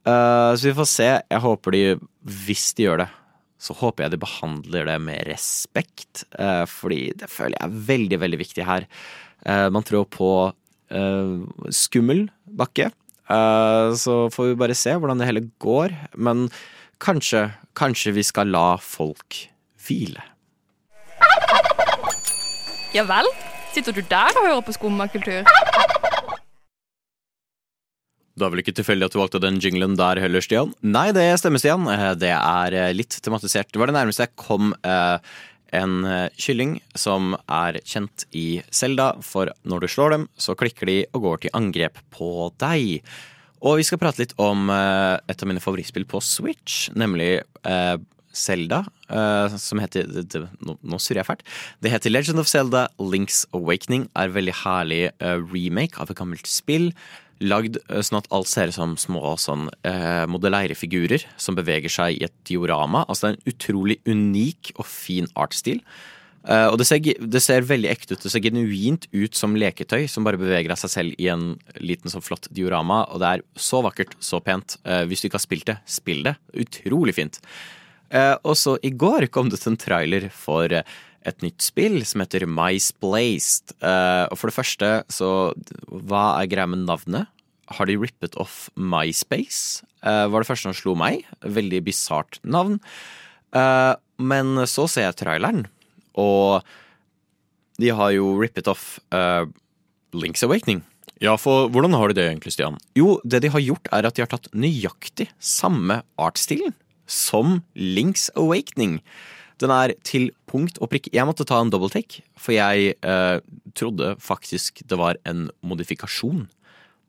Uh, 0.05 0.53
så 0.59 0.69
vi 0.69 0.79
får 0.81 0.89
se. 0.91 1.07
Jeg 1.31 1.45
håper 1.45 1.77
de, 1.77 1.85
hvis 2.45 2.73
de 2.75 2.89
gjør 2.89 3.05
det, 3.05 3.09
så 3.63 3.77
håper 3.79 4.05
jeg 4.05 4.15
de 4.15 4.23
behandler 4.27 4.91
det 4.91 4.99
med 5.03 5.27
respekt, 5.31 6.27
Uh, 6.35 6.67
fordi 6.67 7.13
det 7.19 7.31
føler 7.31 7.55
jeg 7.57 7.67
er 7.67 7.79
veldig, 7.89 8.19
veldig 8.23 8.39
viktig 8.41 8.67
her. 8.67 8.87
Uh, 9.47 9.71
man 9.75 9.87
trår 9.87 10.07
på 10.11 10.31
skummel 11.75 12.27
bakke, 12.45 12.91
så 13.99 14.15
får 14.31 14.51
vi 14.51 14.59
bare 14.61 14.77
se 14.79 14.93
hvordan 14.95 15.19
det 15.19 15.27
hele 15.27 15.43
går. 15.65 15.95
Men 16.15 16.45
kanskje, 17.03 17.49
kanskje 17.75 18.13
vi 18.15 18.23
skal 18.23 18.53
la 18.53 18.77
folk 18.79 19.41
hvile. 19.89 20.23
Ja 22.95 23.03
vel? 23.09 23.27
Sitter 23.75 23.91
du 23.97 24.05
der 24.07 24.37
og 24.39 24.45
hører 24.47 24.61
på 24.63 24.73
skummakultur? 24.77 25.43
Det 28.35 28.43
er 28.43 28.51
vel 28.53 28.63
ikke 28.63 28.75
tilfeldig 28.75 29.09
at 29.09 29.15
du 29.15 29.19
valgte 29.19 29.41
den 29.43 29.59
jinglen 29.63 29.97
der 29.99 30.19
heller, 30.23 30.43
Stian? 30.43 30.71
Nei, 30.83 31.09
det 31.15 31.25
stemmer, 31.43 31.59
Stian. 31.63 31.89
Eh, 31.91 32.13
Det 32.19 32.31
er 32.35 32.77
eh, 32.79 32.93
litt 32.95 33.17
tematisert. 33.23 33.73
Det 33.75 33.83
var 33.83 33.91
det 33.91 33.97
nærmeste 33.99 34.27
jeg 34.29 34.35
kom 34.39 34.73
eh, 34.87 35.35
en 35.75 36.07
kylling 36.39 36.77
som 36.95 37.33
er 37.51 37.81
kjent 37.83 38.29
i 38.31 38.61
Selda, 38.71 39.09
for 39.27 39.51
når 39.67 39.83
du 39.83 39.91
slår 39.91 40.15
dem, 40.15 40.29
så 40.39 40.55
klikker 40.55 40.87
de 40.87 41.01
og 41.11 41.25
går 41.27 41.43
til 41.43 41.55
angrep 41.59 41.99
på 42.15 42.29
deg. 42.63 43.03
Og 43.67 43.81
vi 43.81 43.87
skal 43.89 43.99
prate 43.99 44.23
litt 44.23 44.37
om 44.39 44.71
et 44.71 45.35
av 45.43 45.51
mine 45.51 45.63
favorittspill 45.65 46.07
på 46.07 46.21
Switch, 46.23 46.93
nemlig 46.95 47.41
Zelda, 48.35 48.83
uh, 49.11 49.49
som 49.61 49.81
heter 49.83 50.09
det, 50.11 50.27
det, 50.35 50.45
Nå, 50.65 50.77
nå 50.83 51.01
surrer 51.01 51.23
jeg 51.23 51.31
fælt. 51.31 51.45
Det 51.85 51.93
heter 51.93 52.13
Legend 52.13 52.43
of 52.43 52.51
Zelda 52.51 52.87
Links 53.01 53.45
Awakening. 53.55 54.09
Er 54.15 54.29
en 54.29 54.37
veldig 54.37 54.57
herlig 54.65 55.03
uh, 55.23 55.39
remake 55.53 56.01
av 56.03 56.11
et 56.11 56.19
gammelt 56.19 56.51
spill. 56.51 56.91
Lagd 57.45 57.79
uh, 57.91 58.01
sånn 58.05 58.21
at 58.21 58.31
alt 58.35 58.51
ser 58.51 58.73
ut 58.73 58.77
som 58.77 58.97
små 59.01 59.37
sånn, 59.41 59.69
modelleirefigurer 60.31 61.27
som 61.41 61.57
beveger 61.59 61.93
seg 61.93 62.19
i 62.19 62.27
et 62.27 62.35
diorama. 62.49 63.05
Altså 63.07 63.27
det 63.27 63.31
er 63.31 63.39
en 63.39 63.55
utrolig 63.55 64.01
unik 64.09 64.75
og 64.77 64.91
fin 64.91 65.31
artsstil. 65.39 65.81
Og 66.45 66.75
det 66.77 66.85
ser, 66.85 67.01
det 67.01 67.41
ser 67.41 67.65
veldig 67.65 67.89
ekte 67.89 68.19
ut. 68.19 68.21
Det 68.21 68.29
ser 68.29 68.43
genuint 68.45 69.07
ut 69.15 69.33
som 69.33 69.55
leketøy 69.57 70.03
som 70.13 70.27
bare 70.27 70.37
beveger 70.37 70.75
av 70.75 70.77
seg 70.77 70.91
selv 70.93 71.15
i 71.17 71.31
en 71.33 71.55
liten 71.81 72.13
sånn 72.13 72.25
flott 72.25 72.51
diorama. 72.53 72.99
Og 73.17 73.23
det 73.23 73.31
er 73.31 73.45
så 73.57 73.81
vakkert, 73.87 74.13
så 74.21 74.43
pent. 74.45 74.77
Hvis 75.09 75.25
du 75.25 75.31
ikke 75.31 75.39
har 75.41 75.45
spilt 75.47 75.71
det, 75.71 75.79
spill 75.89 76.21
det. 76.27 76.35
Utrolig 76.67 77.17
fint. 77.17 77.41
Eh, 78.13 78.37
og 78.45 78.57
så 78.59 78.77
i 78.85 78.93
går 78.93 79.29
kom 79.33 79.51
det 79.53 79.63
til 79.63 79.75
en 79.75 79.81
trailer 79.81 80.29
for 80.35 80.73
eh, 80.73 80.87
et 81.25 81.45
nytt 81.45 81.65
spill 81.65 82.03
som 82.07 82.23
heter 82.23 82.47
Mice 82.51 82.95
Blazed. 83.01 83.75
Eh, 83.81 84.25
og 84.29 84.39
for 84.39 84.51
det 84.51 84.57
første, 84.59 84.91
så 85.13 85.31
hva 85.89 86.27
er 86.41 86.51
greia 86.53 86.69
med 86.71 86.85
navnet? 86.85 87.31
Har 87.75 87.89
de 87.89 87.97
rippet 87.97 88.37
off 88.37 88.69
MySpace? 88.77 89.87
Var 90.05 90.35
det 90.37 90.47
første 90.51 90.69
som 90.69 90.77
slo 90.77 90.93
meg. 91.01 91.23
Veldig 91.41 91.79
bisart 91.87 92.37
navn. 92.45 92.75
Men 94.21 94.51
så 94.69 94.85
ser 94.85 95.07
jeg 95.07 95.17
traileren, 95.23 95.63
og 96.21 96.61
de 97.81 97.89
har 97.89 98.13
jo 98.13 98.35
rippet 98.37 98.69
off 98.69 98.99
Link's 100.13 100.45
Awakening. 100.45 100.83
Ja, 101.25 101.39
for 101.41 101.73
hvordan 101.73 101.97
har 101.97 102.13
de 102.13 102.19
det 102.21 102.29
egentlig, 102.29 102.53
Stian? 102.53 102.77
Jo, 103.01 103.17
det 103.25 103.41
de 103.47 103.55
har 103.57 103.65
gjort 103.65 103.89
er 103.97 104.11
at 104.11 104.19
de 104.19 104.27
har 104.27 104.33
tatt 104.35 104.53
nøyaktig 104.53 105.31
samme 105.41 106.03
artstilen 106.21 106.77
som 107.07 107.61
Link's 107.77 108.31
Awakening. 108.39 109.01
Den 109.63 109.71
er 109.71 109.95
til 110.07 110.31
punkt 110.51 110.81
og 110.83 110.91
prikk. 110.93 111.11
Jeg 111.15 111.27
måtte 111.29 111.47
ta 111.47 111.61
en 111.63 111.71
double 111.71 111.93
take, 111.93 112.25
for 112.37 112.57
jeg 112.57 112.97
eh, 112.99 113.37
trodde 113.79 114.15
faktisk 114.23 114.83
det 114.89 114.99
var 114.99 115.21
en 115.29 115.47
modifikasjon 115.63 116.49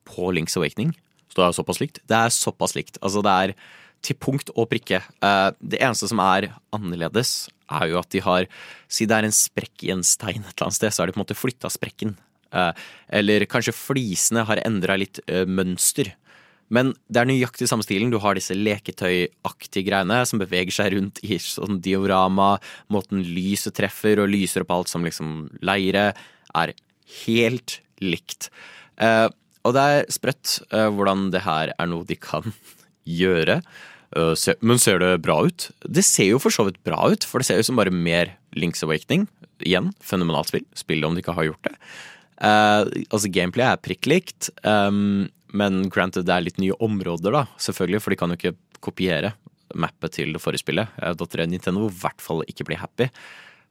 på 0.06 0.30
Link's 0.36 0.58
Awakening. 0.60 0.94
Så 1.32 1.42
det 1.42 1.48
er 1.48 1.58
såpass 1.58 1.82
likt? 1.82 2.00
Det 2.08 2.20
er 2.20 2.32
såpass 2.34 2.76
likt. 2.78 3.02
Altså, 3.02 3.24
det 3.26 3.34
er 3.34 3.56
til 4.06 4.18
punkt 4.22 4.52
og 4.54 4.70
prikke. 4.72 5.02
Eh, 5.02 5.50
det 5.60 5.82
eneste 5.82 6.10
som 6.12 6.22
er 6.24 6.52
annerledes, 6.76 7.50
er 7.66 7.90
jo 7.90 7.98
at 7.98 8.12
de 8.14 8.22
har 8.22 8.46
Si 8.86 9.08
det 9.10 9.16
er 9.18 9.26
en 9.26 9.34
sprekk 9.34 9.88
i 9.88 9.90
en 9.90 10.04
stein 10.06 10.44
et 10.44 10.52
eller 10.54 10.68
annet 10.68 10.78
sted, 10.78 10.94
så 10.94 11.02
har 11.02 11.10
de 11.10 11.16
på 11.16 11.18
en 11.18 11.24
måte 11.26 11.38
flytta 11.38 11.72
sprekken. 11.74 12.14
Eh, 12.54 12.84
eller 13.20 13.48
kanskje 13.50 13.74
flisene 13.76 14.46
har 14.46 14.62
endra 14.64 14.98
litt 15.02 15.20
eh, 15.26 15.48
mønster. 15.50 16.14
Men 16.74 16.94
det 17.12 17.22
er 17.22 17.30
nøyaktig 17.30 17.68
samme 17.70 17.86
stilen. 17.86 18.12
Du 18.14 18.18
har 18.24 18.38
disse 18.38 18.56
leketøyaktige 18.58 19.86
greiene 19.86 20.22
som 20.26 20.42
beveger 20.42 20.74
seg 20.74 20.96
rundt 20.96 21.22
i 21.26 21.38
sånn 21.42 21.82
diorama. 21.86 22.56
Måten 22.94 23.22
lyset 23.26 23.76
treffer 23.78 24.24
og 24.24 24.32
lyser 24.34 24.66
opp 24.66 24.74
alt 24.74 24.92
som 24.92 25.06
liksom 25.06 25.36
leire, 25.66 26.12
er 26.56 26.74
helt 27.26 27.80
likt. 28.02 28.50
Eh, 28.98 29.28
og 29.66 29.76
det 29.76 29.84
er 29.84 30.14
sprøtt 30.14 30.60
eh, 30.72 30.90
hvordan 30.94 31.30
det 31.34 31.44
her 31.46 31.74
er 31.76 31.92
noe 31.92 32.08
de 32.08 32.18
kan 32.18 32.50
gjøre. 33.22 33.60
Eh, 34.16 34.34
se, 34.40 34.56
men 34.66 34.82
ser 34.82 35.02
det 35.04 35.14
bra 35.26 35.42
ut? 35.46 35.70
Det 35.86 36.06
ser 36.08 36.32
jo 36.32 36.42
for 36.42 36.54
så 36.54 36.68
vidt 36.68 36.82
bra 36.88 37.00
ut, 37.12 37.28
for 37.28 37.42
det 37.42 37.50
ser 37.50 37.62
ut 37.62 37.70
som 37.70 37.80
bare 37.80 37.94
mer 37.94 38.36
Links 38.58 38.86
Awakening. 38.86 39.28
Igjen, 39.66 39.94
fenomenalt 40.04 40.52
spill. 40.52 40.66
Spill 40.78 41.06
om 41.08 41.16
de 41.16 41.24
ikke 41.24 41.36
har 41.38 41.50
gjort 41.50 41.70
det. 41.70 41.76
Eh, 42.44 43.06
altså, 43.10 43.32
gameplay 43.32 43.70
er 43.70 43.82
prikk 43.84 44.10
likt, 44.12 44.52
um, 44.68 45.28
men 45.56 45.88
granted, 45.94 46.28
det 46.28 46.36
er 46.36 46.46
litt 46.46 46.62
nye 46.62 46.76
områder, 46.84 47.34
da, 47.34 47.46
selvfølgelig, 47.62 48.04
for 48.04 48.14
de 48.14 48.20
kan 48.20 48.34
jo 48.34 48.40
ikke 48.40 48.56
kopiere 48.84 49.34
mappet 49.76 50.18
til 50.20 50.36
det 50.36 50.42
forrige 50.44 50.64
spillet. 50.64 50.92
Jeg 51.02 51.18
datter 51.20 51.46
Nintendo 51.50 51.88
i 51.88 51.98
hvert 52.02 52.22
fall 52.24 52.44
ikke 52.46 52.68
bli 52.68 52.78
happy. 52.80 53.10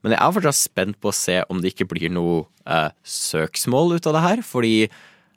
Men 0.04 0.12
jeg 0.12 0.20
er 0.20 0.34
fortsatt 0.36 0.58
spent 0.58 0.98
på 1.00 1.10
å 1.10 1.16
se 1.16 1.38
om 1.48 1.60
det 1.62 1.72
ikke 1.72 1.88
blir 1.88 2.12
noe 2.12 2.44
eh, 2.68 2.90
søksmål 3.08 3.96
ut 3.96 4.08
av 4.10 4.16
det 4.16 4.24
her, 4.26 4.42
fordi 4.44 4.74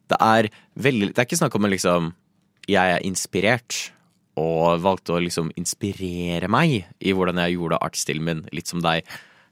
det 0.08 0.18
er 0.24 0.48
veldig 0.80 1.12
Det 1.12 1.20
er 1.20 1.28
ikke 1.28 1.40
snakk 1.40 1.56
om 1.58 1.68
liksom 1.68 2.14
Jeg 2.72 2.94
er 2.96 3.04
inspirert 3.04 3.90
og 4.40 4.84
valgte 4.84 5.16
å 5.16 5.22
liksom 5.24 5.50
inspirere 5.58 6.48
meg 6.52 6.86
i 7.00 7.14
hvordan 7.16 7.40
jeg 7.42 7.56
gjorde 7.56 7.80
artstilen 7.82 8.28
min, 8.28 8.44
litt 8.54 8.70
som 8.70 8.84
deg. 8.86 9.08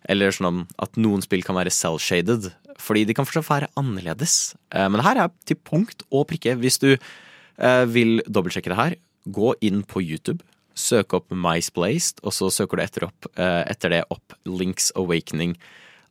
Eller 0.05 0.35
sånn 0.35 0.67
at 0.77 0.99
noen 1.01 1.23
spill 1.25 1.41
kan 1.43 1.57
være 1.57 1.73
cell-shaded, 1.73 2.51
fordi 2.81 3.05
de 3.07 3.15
kan 3.15 3.27
fortsatt 3.27 3.49
være 3.49 3.71
annerledes. 3.79 4.55
Eh, 4.73 4.87
Men 4.89 4.99
det 4.99 5.07
her 5.07 5.21
er 5.23 5.31
til 5.45 5.57
punkt 5.57 6.03
og 6.11 6.27
prikke. 6.31 6.57
Hvis 6.59 6.79
du 6.81 6.91
eh, 6.95 7.85
vil 7.87 8.21
dobbeltsjekke 8.27 8.71
det 8.73 8.79
her, 8.79 8.95
gå 9.25 9.53
inn 9.65 9.83
på 9.83 10.03
YouTube. 10.03 10.43
Søk 10.75 11.13
opp 11.15 11.31
MySplaced, 11.31 12.19
og 12.23 12.35
så 12.35 12.51
søker 12.51 12.77
du 12.77 12.83
etter, 12.83 13.07
opp, 13.07 13.29
eh, 13.39 13.63
etter 13.71 13.93
det 13.95 14.03
opp 14.11 14.35
Links 14.45 14.91
Awakening. 14.95 15.55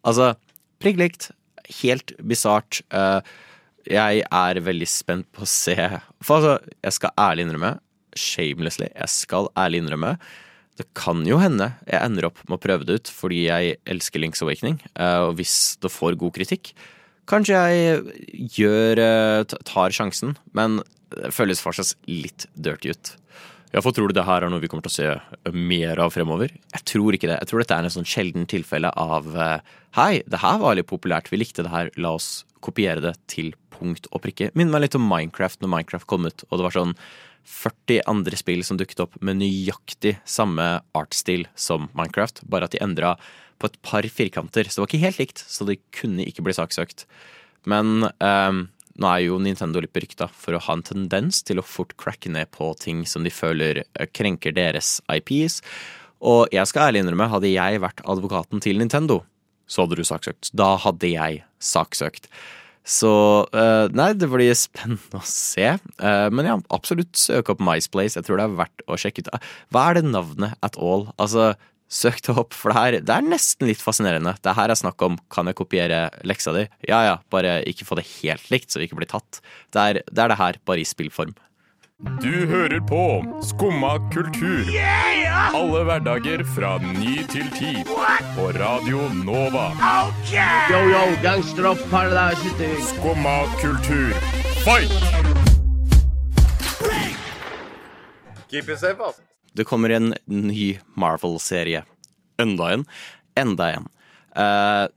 Altså, 0.04 0.34
prikk 0.80 1.00
likt. 1.00 1.30
Helt 1.80 2.12
bisart. 2.20 2.82
Jeg 3.88 4.24
er 4.24 4.58
veldig 4.60 4.88
spent 4.88 5.24
på 5.32 5.44
å 5.44 5.48
se 5.48 5.74
For 6.20 6.36
altså, 6.36 6.72
jeg 6.84 6.92
skal 6.92 7.14
ærlig 7.20 7.46
innrømme, 7.46 7.70
shamelessly, 8.14 8.90
jeg 8.92 9.08
skal 9.12 9.48
ærlig 9.56 9.80
innrømme 9.82 10.12
det 10.80 10.88
kan 10.98 11.22
jo 11.26 11.38
hende 11.38 11.70
jeg 11.86 12.00
ender 12.00 12.28
opp 12.28 12.40
med 12.48 12.58
å 12.58 12.62
prøve 12.62 12.86
det 12.88 12.98
ut 12.98 13.10
fordi 13.12 13.44
jeg 13.46 13.76
elsker 13.90 14.22
Links 14.22 14.42
Awakening, 14.44 14.80
eh, 14.94 15.20
og 15.28 15.38
hvis 15.38 15.76
det 15.82 15.92
får 15.92 16.18
god 16.20 16.34
kritikk, 16.36 16.72
kanskje 17.30 17.60
jeg 17.60 18.48
gjør 18.58 19.02
eh, 19.04 19.58
tar 19.68 19.94
sjansen, 19.94 20.34
men 20.56 20.80
det 21.14 21.30
føles 21.34 21.62
fortsatt 21.62 21.94
litt 22.10 22.48
dirty 22.58 22.90
ut. 22.90 23.14
Ja, 23.74 23.82
tror 23.82 24.10
du 24.10 24.14
det 24.14 24.26
her 24.26 24.44
er 24.46 24.50
noe 24.52 24.62
vi 24.62 24.68
kommer 24.70 24.84
til 24.86 24.92
å 24.92 24.94
se 24.94 25.54
mer 25.54 25.98
av 26.02 26.12
fremover? 26.14 26.52
Jeg 26.54 26.84
tror 26.86 27.16
ikke 27.16 27.26
det. 27.26 27.40
Jeg 27.40 27.50
tror 27.50 27.62
dette 27.62 27.74
er 27.74 27.86
en 27.86 27.94
sånn 27.94 28.06
sjelden 28.06 28.46
tilfelle 28.50 28.90
av 28.90 29.30
eh, 29.34 29.72
Hei, 29.98 30.22
det 30.30 30.40
her 30.42 30.58
var 30.62 30.74
litt 30.74 30.90
populært, 30.90 31.30
vi 31.30 31.38
likte 31.38 31.62
det 31.62 31.70
her, 31.70 31.90
la 32.02 32.16
oss 32.16 32.42
kopiere 32.64 33.02
det 33.02 33.12
til 33.30 33.52
punkt 33.74 34.08
og 34.10 34.24
prikke. 34.24 34.50
Minner 34.58 34.76
meg 34.76 34.86
litt 34.86 34.96
om 34.98 35.06
Minecraft 35.06 35.62
når 35.62 35.70
Minecraft 35.70 36.08
kom 36.10 36.26
ut, 36.26 36.46
og 36.48 36.58
det 36.58 36.66
var 36.66 36.74
sånn 36.74 36.94
40 37.44 38.04
andre 38.10 38.38
spill 38.40 38.64
som 38.66 38.78
dukket 38.80 39.02
opp 39.04 39.16
med 39.24 39.40
nøyaktig 39.42 40.16
samme 40.28 40.66
artstil 40.96 41.46
som 41.54 41.90
Minecraft, 41.96 42.42
bare 42.48 42.68
at 42.68 42.74
de 42.74 42.82
endra 42.84 43.14
på 43.60 43.70
et 43.70 43.80
par 43.86 44.06
firkanter. 44.10 44.68
Så 44.68 44.78
det 44.78 44.84
var 44.84 44.92
ikke 44.92 45.04
helt 45.06 45.20
likt, 45.22 45.44
så 45.46 45.66
det 45.68 45.80
kunne 45.94 46.26
ikke 46.26 46.44
bli 46.46 46.56
saksøkt. 46.56 47.06
Men 47.70 48.08
eh, 48.08 48.62
nå 48.94 49.10
er 49.10 49.24
jo 49.24 49.40
Nintendo 49.42 49.82
litt 49.82 49.94
berykta 49.94 50.28
for 50.30 50.56
å 50.56 50.62
ha 50.66 50.76
en 50.76 50.86
tendens 50.86 51.42
til 51.46 51.60
å 51.60 51.66
fort 51.66 51.96
cracke 52.00 52.30
ned 52.32 52.50
på 52.54 52.70
ting 52.80 53.04
som 53.08 53.26
de 53.26 53.32
føler 53.34 53.82
eh, 53.84 54.10
krenker 54.10 54.54
deres 54.56 54.98
IPs. 55.10 55.60
Og 56.24 56.46
jeg 56.54 56.70
skal 56.70 56.88
ærlig 56.88 57.04
innrømme, 57.04 57.30
hadde 57.32 57.52
jeg 57.52 57.82
vært 57.84 58.04
advokaten 58.08 58.62
til 58.64 58.78
Nintendo, 58.80 59.22
så 59.66 59.84
hadde 59.84 59.98
du 59.98 60.06
saksøkt. 60.06 60.52
Da 60.56 60.74
hadde 60.80 61.10
jeg 61.10 61.42
saksøkt. 61.62 62.30
Så 62.84 63.10
uh, 63.48 63.86
nei, 63.96 64.10
det 64.20 64.28
blir 64.28 64.52
spennende 64.58 65.20
å 65.20 65.24
se. 65.24 65.70
Uh, 65.96 66.28
men 66.28 66.50
ja, 66.50 66.56
absolutt 66.76 67.16
søk 67.16 67.54
opp 67.54 67.62
MySplace. 67.64 68.18
Jeg 68.18 68.28
tror 68.28 68.40
det 68.40 68.48
er 68.48 68.58
verdt 68.60 68.84
å 68.84 68.98
sjekke 69.00 69.24
ut. 69.24 69.30
Hva 69.72 69.86
er 69.88 69.98
det 69.98 70.10
navnet 70.10 70.58
at 70.64 70.76
all? 70.76 71.08
Altså, 71.16 71.54
søk 71.88 72.20
det 72.26 72.34
opp, 72.36 72.52
for 72.56 72.72
det 72.72 72.80
her 72.80 72.98
det 73.06 73.16
er 73.16 73.24
nesten 73.24 73.68
litt 73.70 73.82
fascinerende. 73.82 74.34
Det 74.44 74.56
her 74.56 74.72
er 74.72 74.78
snakk 74.78 75.00
om 75.06 75.16
kan 75.32 75.48
jeg 75.48 75.58
kopiere 75.58 76.06
leksa 76.28 76.54
di? 76.56 76.66
Ja 76.90 77.00
ja, 77.06 77.16
bare 77.32 77.60
ikke 77.70 77.88
få 77.88 77.98
det 78.00 78.06
helt 78.18 78.52
likt, 78.52 78.72
så 78.72 78.80
vi 78.80 78.88
ikke 78.88 79.00
blir 79.00 79.10
tatt. 79.10 79.40
Det 79.72 79.80
er 79.80 80.02
det, 80.04 80.20
er 80.20 80.32
det 80.32 80.40
her, 80.40 80.60
bare 80.68 80.84
i 80.84 80.88
spillform. 80.88 81.34
Du 82.02 82.46
hører 82.50 82.80
på 82.82 83.02
Skumma 83.46 83.92
kultur. 84.10 84.66
Alle 85.54 85.82
hverdager 85.86 86.40
fra 86.56 86.72
ny 86.82 87.20
til 87.30 87.46
ti. 87.54 87.70
På 88.34 88.48
Radio 88.56 89.04
Nova. 89.20 89.68
Yo, 90.72 90.80
yo, 90.90 91.04
gangsteropp, 91.22 91.78
paradise 91.92 92.72
Skumma 92.88 93.36
kultur, 93.62 94.10
fight! 94.66 94.90
Keep 98.50 98.74
it 98.74 98.78
safe, 98.82 98.98
altså. 98.98 99.22
Det 99.54 99.62
kommer 99.64 99.94
en 99.94 100.16
ny 100.26 100.74
Marvel-serie. 100.98 101.84
Enda 102.42 102.72
en. 102.74 102.86
Enda 103.38 103.70
en. 103.78 103.86
Uh, 104.34 104.90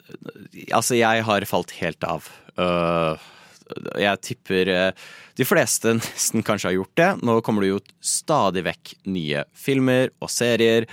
altså, 0.73 0.97
jeg 0.97 1.29
har 1.29 1.45
falt 1.45 1.77
helt 1.77 2.03
av. 2.03 2.25
Eh, 2.57 3.27
jeg 3.99 4.23
tipper 4.25 4.71
eh, 4.73 5.05
de 5.37 5.47
fleste 5.47 5.95
nesten 5.99 6.45
kanskje 6.45 6.71
har 6.71 6.77
gjort 6.79 6.97
det. 6.99 7.11
Nå 7.27 7.39
kommer 7.45 7.65
det 7.65 7.73
jo 7.73 7.83
stadig 8.03 8.65
vekk 8.67 8.95
nye 9.13 9.45
filmer 9.57 10.11
og 10.21 10.31
serier. 10.33 10.87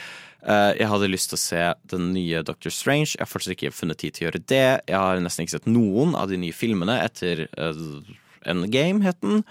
Eh, 0.45 0.73
jeg 0.81 0.91
hadde 0.91 1.13
lyst 1.13 1.33
til 1.33 1.39
å 1.39 1.45
se 1.45 1.63
den 1.95 2.11
nye 2.17 2.43
Doctor 2.47 2.75
Strange. 2.75 3.15
Jeg 3.15 3.25
har 3.25 3.31
fortsatt 3.31 3.57
ikke 3.57 3.75
funnet 3.75 4.03
tid 4.03 4.17
til 4.17 4.27
å 4.27 4.29
gjøre 4.29 4.45
det. 4.45 4.67
Jeg 4.91 4.99
har 4.99 5.23
nesten 5.25 5.47
ikke 5.47 5.57
sett 5.57 5.71
noen 5.71 6.13
av 6.19 6.29
de 6.33 6.41
nye 6.41 6.57
filmene 6.57 7.01
etter 7.05 7.47
uh, 7.57 8.15
Endgame, 8.45 9.05
het 9.07 9.21
den. 9.25 9.43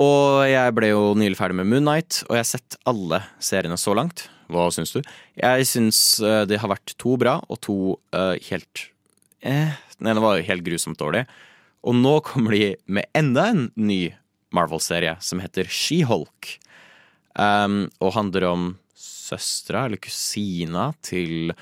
Og 0.00 0.44
jeg 0.48 0.74
ble 0.76 0.92
jo 0.92 1.14
nylig 1.18 1.38
ferdig 1.38 1.58
med 1.58 1.68
Moonnight, 1.68 2.22
og 2.28 2.36
jeg 2.36 2.44
har 2.44 2.50
sett 2.52 2.76
alle 2.88 3.22
seriene 3.42 3.78
så 3.80 3.94
langt. 3.96 4.28
Hva 4.50 4.68
syns 4.74 4.94
du? 4.94 5.00
Jeg 5.38 5.66
syns 5.68 6.00
eh, 6.24 6.42
det 6.48 6.60
har 6.62 6.70
vært 6.72 6.94
to 7.00 7.16
bra, 7.20 7.38
og 7.50 7.60
to 7.64 7.76
uh, 8.16 8.34
helt 8.48 8.86
eh, 9.46 9.76
Den 9.98 10.10
ene 10.12 10.22
var 10.24 10.38
jo 10.38 10.46
helt 10.48 10.64
grusomt 10.66 10.98
dårlig. 11.00 11.26
Og 11.86 11.96
nå 11.96 12.18
kommer 12.26 12.56
de 12.56 12.74
med 12.86 13.08
enda 13.16 13.48
en 13.52 13.68
ny 13.76 14.02
Marvel-serie 14.54 15.16
som 15.24 15.40
heter 15.40 15.68
She-Hulk. 15.70 16.56
Um, 17.38 17.86
og 18.02 18.16
handler 18.16 18.48
om 18.48 18.64
søstera, 18.98 19.86
eller 19.86 20.00
kusina, 20.02 20.90
til 21.06 21.54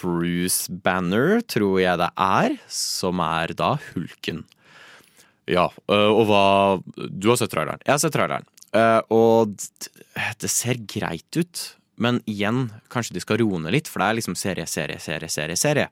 Bruce 0.00 0.70
Banner, 0.84 1.40
tror 1.44 1.80
jeg 1.80 2.00
det 2.00 2.10
er, 2.20 2.56
som 2.72 3.20
er 3.24 3.54
da 3.56 3.74
hulken. 3.90 4.44
Ja, 5.50 5.66
øh, 5.90 6.10
og 6.14 6.24
hva 6.28 6.44
Du 6.94 7.30
har 7.32 7.40
sett 7.40 7.52
traileren. 7.52 7.80
Jeg 7.86 7.94
har 7.96 8.02
sett 8.02 8.14
traileren. 8.14 8.46
Øh, 8.76 9.00
og 9.10 9.56
det 10.40 10.50
ser 10.52 10.80
greit 10.86 11.36
ut, 11.36 11.76
Men 12.00 12.22
igjen, 12.24 12.70
kanskje 12.88 13.12
de 13.12 13.20
skal 13.20 13.42
roe 13.42 13.58
ned 13.60 13.74
litt, 13.74 13.88
for 13.90 14.00
det 14.00 14.06
er 14.08 14.16
liksom 14.16 14.36
serie, 14.38 14.64
serie, 14.64 14.96
serie, 15.04 15.28
serie, 15.28 15.56
serie. 15.60 15.88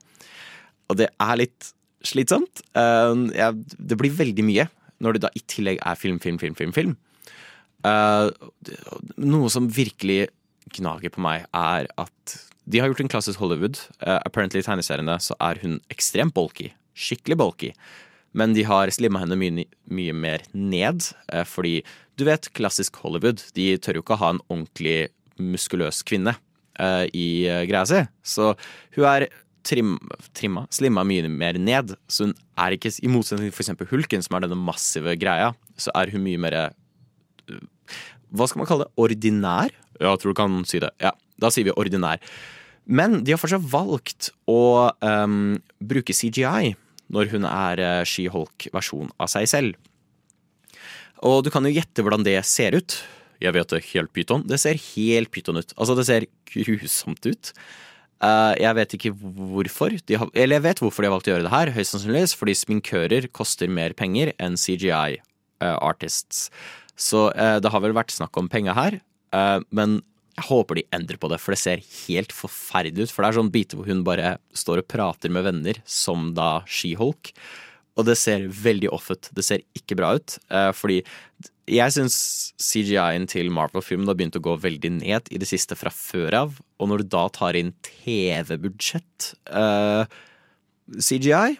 Og 0.89 0.97
det 0.97 1.05
er 1.21 1.35
litt 1.37 1.67
slitsomt. 2.05 2.63
Uh, 2.77 3.27
ja, 3.35 3.51
det 3.53 3.99
blir 3.99 4.13
veldig 4.15 4.45
mye 4.47 4.69
når 5.03 5.15
det 5.15 5.23
da 5.27 5.31
i 5.35 5.43
tillegg 5.47 5.79
er 5.85 5.99
film, 5.99 6.19
film, 6.23 6.39
film, 6.41 6.55
film. 6.57 6.75
film. 6.75 6.97
Uh, 7.87 8.27
noe 9.15 9.49
som 9.51 9.69
virkelig 9.71 10.27
gnager 10.75 11.13
på 11.13 11.23
meg, 11.23 11.47
er 11.55 11.87
at 11.99 12.35
de 12.69 12.81
har 12.81 12.91
gjort 12.91 13.01
en 13.05 13.11
klassisk 13.11 13.39
Hollywood. 13.41 13.79
Uh, 14.03 14.19
apparently 14.25 14.61
i 14.61 14.65
tegneseriene 14.65 15.15
så 15.23 15.37
er 15.41 15.61
hun 15.63 15.79
ekstremt 15.93 16.35
bulky. 16.35 16.73
Skikkelig 16.93 17.39
bulky. 17.39 17.71
Men 18.37 18.53
de 18.53 18.65
har 18.67 18.91
slimma 18.93 19.23
henne 19.23 19.39
mye, 19.39 19.65
mye 19.89 20.13
mer 20.13 20.43
ned, 20.53 21.07
uh, 21.33 21.45
fordi 21.47 21.79
du 22.19 22.27
vet, 22.27 22.51
klassisk 22.53 22.99
Hollywood, 22.99 23.45
de 23.55 23.71
tør 23.79 24.01
jo 24.01 24.03
ikke 24.03 24.19
ha 24.19 24.33
en 24.35 24.43
ordentlig 24.49 25.09
muskuløs 25.39 26.03
kvinne 26.03 26.35
i 27.15 27.43
greia 27.67 27.81
si. 27.87 27.97
Så 28.23 28.53
hun 28.95 29.05
er 29.07 29.25
trim, 29.69 29.95
trimma, 30.37 30.65
slimma 30.73 31.05
mye 31.07 31.29
mer 31.29 31.59
ned. 31.61 31.93
Så 32.09 32.27
hun 32.27 32.35
er 32.59 32.75
ikke, 32.75 32.91
i 33.05 33.11
motsetning 33.11 33.53
til 33.53 33.63
eksempel 33.63 33.89
Hulken, 33.91 34.25
som 34.25 34.37
er 34.37 34.47
denne 34.47 34.57
massive 34.59 35.13
greia, 35.21 35.53
så 35.79 35.93
er 35.97 36.11
hun 36.13 36.25
mye 36.25 36.41
mer 36.41 36.57
hva 38.29 38.45
skal 38.45 38.61
man 38.61 38.69
kalle 38.69 38.85
det? 38.85 38.93
Ordinær? 39.01 39.73
Ja, 39.97 40.11
jeg 40.13 40.21
tror 40.21 40.33
du 40.33 40.37
kan 40.37 40.61
si 40.69 40.81
det. 40.81 40.91
Ja, 41.01 41.13
Da 41.39 41.49
sier 41.53 41.65
vi 41.65 41.75
ordinær. 41.75 42.21
Men 42.89 43.23
de 43.23 43.33
har 43.33 43.39
fortsatt 43.39 43.65
valgt 43.69 44.31
å 44.49 44.89
um, 45.05 45.59
bruke 45.79 46.13
CGI 46.15 46.73
når 47.13 47.31
hun 47.33 47.45
er 47.47 47.81
uh, 47.81 48.01
She-Hulk-versjon 48.05 49.13
av 49.21 49.29
seg 49.31 49.47
selv. 49.49 49.77
Og 51.25 51.43
du 51.45 51.49
kan 51.53 51.65
jo 51.65 51.73
gjette 51.73 52.03
hvordan 52.03 52.25
det 52.25 52.37
ser 52.47 52.77
ut. 52.77 52.97
Jeg 53.39 53.55
vet 53.55 53.71
det 53.71 53.85
helt 53.93 54.11
pyton. 54.15 54.43
Det 54.47 54.59
ser 54.61 54.79
helt 54.93 55.31
pyton 55.31 55.61
ut. 55.61 55.73
Altså, 55.77 55.95
det 55.97 56.05
ser 56.09 56.27
grusomt 56.51 57.25
ut. 57.29 57.53
Uh, 58.19 58.51
jeg 58.59 58.75
vet 58.75 58.93
ikke 58.97 59.13
hvorfor. 59.15 59.95
De 60.07 60.17
har, 60.19 60.31
eller 60.33 60.59
jeg 60.59 60.65
vet 60.65 60.81
hvorfor 60.83 61.03
de 61.03 61.09
har 61.09 61.15
valgt 61.15 61.29
å 61.29 61.33
gjøre 61.33 61.47
det 61.47 61.53
her. 61.53 61.71
Høyst 61.77 61.95
sannsynligvis 61.95 62.35
fordi 62.35 62.57
sminkører 62.59 63.29
koster 63.35 63.71
mer 63.71 63.95
penger 63.97 64.33
enn 64.37 64.59
CGI 64.59 65.19
uh, 65.19 65.77
artists. 65.77 66.49
Så 66.99 67.29
uh, 67.31 67.57
det 67.63 67.71
har 67.71 67.83
vel 67.85 67.95
vært 67.95 68.15
snakk 68.15 68.35
om 68.39 68.51
penger 68.51 68.77
her. 68.77 69.01
men 69.69 69.99
jeg 70.39 70.47
håper 70.47 70.79
de 70.79 70.85
endrer 70.95 71.19
på 71.19 71.27
det, 71.29 71.37
for 71.43 71.53
det 71.53 71.59
ser 71.61 71.81
helt 72.07 72.31
forferdelig 72.33 73.07
ut. 73.07 73.11
For 73.13 73.21
det 73.21 73.29
er 73.29 73.37
sånn 73.37 73.51
biter 73.53 73.77
hvor 73.77 73.89
hun 73.91 74.05
bare 74.07 74.37
står 74.55 74.81
og 74.81 74.87
prater 74.89 75.31
med 75.31 75.45
venner, 75.45 75.81
som 75.85 76.31
da 76.37 76.61
She-Hulk. 76.65 77.33
Og 77.97 78.05
det 78.07 78.17
ser 78.19 78.45
veldig 78.47 78.91
off 78.95 79.09
ut. 79.11 79.31
Det 79.35 79.43
ser 79.45 79.65
ikke 79.75 79.97
bra 79.99 80.13
ut. 80.19 80.37
fordi 80.77 81.01
jeg 81.69 81.93
syns 81.93 82.15
CGI-en 82.57 83.27
til 83.29 83.51
Marvel-filmen 83.53 84.09
har 84.09 84.17
begynt 84.17 84.37
å 84.39 84.43
gå 84.43 84.55
veldig 84.61 84.91
ned 84.99 85.29
i 85.33 85.39
det 85.41 85.47
siste 85.49 85.77
fra 85.77 85.91
før 85.93 86.37
av. 86.41 86.59
Og 86.81 86.89
når 86.89 87.03
du 87.03 87.11
da 87.13 87.25
tar 87.33 87.57
inn 87.59 87.73
TV-budsjett 87.85 89.33
uh, 89.53 90.09
CGI 90.97 91.57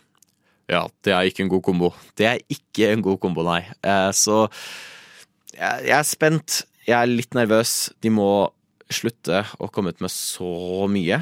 Ja, 0.70 0.86
det 1.06 1.14
er 1.14 1.30
ikke 1.30 1.46
en 1.46 1.52
god 1.54 1.66
kombo. 1.66 1.92
Det 2.18 2.30
er 2.30 2.42
ikke 2.50 2.90
en 2.94 3.04
god 3.06 3.20
kombo, 3.22 3.46
nei. 3.46 3.62
Uh, 3.86 4.10
så 4.16 4.48
jeg, 5.54 5.90
jeg 5.92 5.98
er 6.00 6.08
spent. 6.08 6.62
Jeg 6.88 6.98
er 6.98 7.12
litt 7.12 7.38
nervøs. 7.38 7.92
De 8.02 8.14
må 8.14 8.50
slutte 8.90 9.44
å 9.62 9.70
komme 9.70 9.94
ut 9.94 10.02
med 10.02 10.10
så 10.10 10.88
mye. 10.90 11.20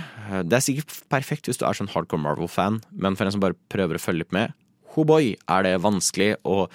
Det 0.47 0.55
er 0.55 0.63
sikkert 0.63 0.93
perfekt 1.11 1.49
hvis 1.49 1.59
du 1.59 1.65
er 1.67 1.75
sånn 1.75 1.91
hardcore 1.91 2.23
Marvel-fan, 2.23 2.79
men 2.95 3.19
for 3.19 3.27
en 3.27 3.35
som 3.35 3.43
bare 3.43 3.59
prøver 3.71 3.99
å 3.99 4.03
følge 4.03 4.23
litt 4.23 4.35
med, 4.35 4.55
ho 4.97 5.05
boy, 5.07 5.33
er 5.37 5.65
det 5.67 5.75
vanskelig. 5.83 6.33
Og 6.47 6.71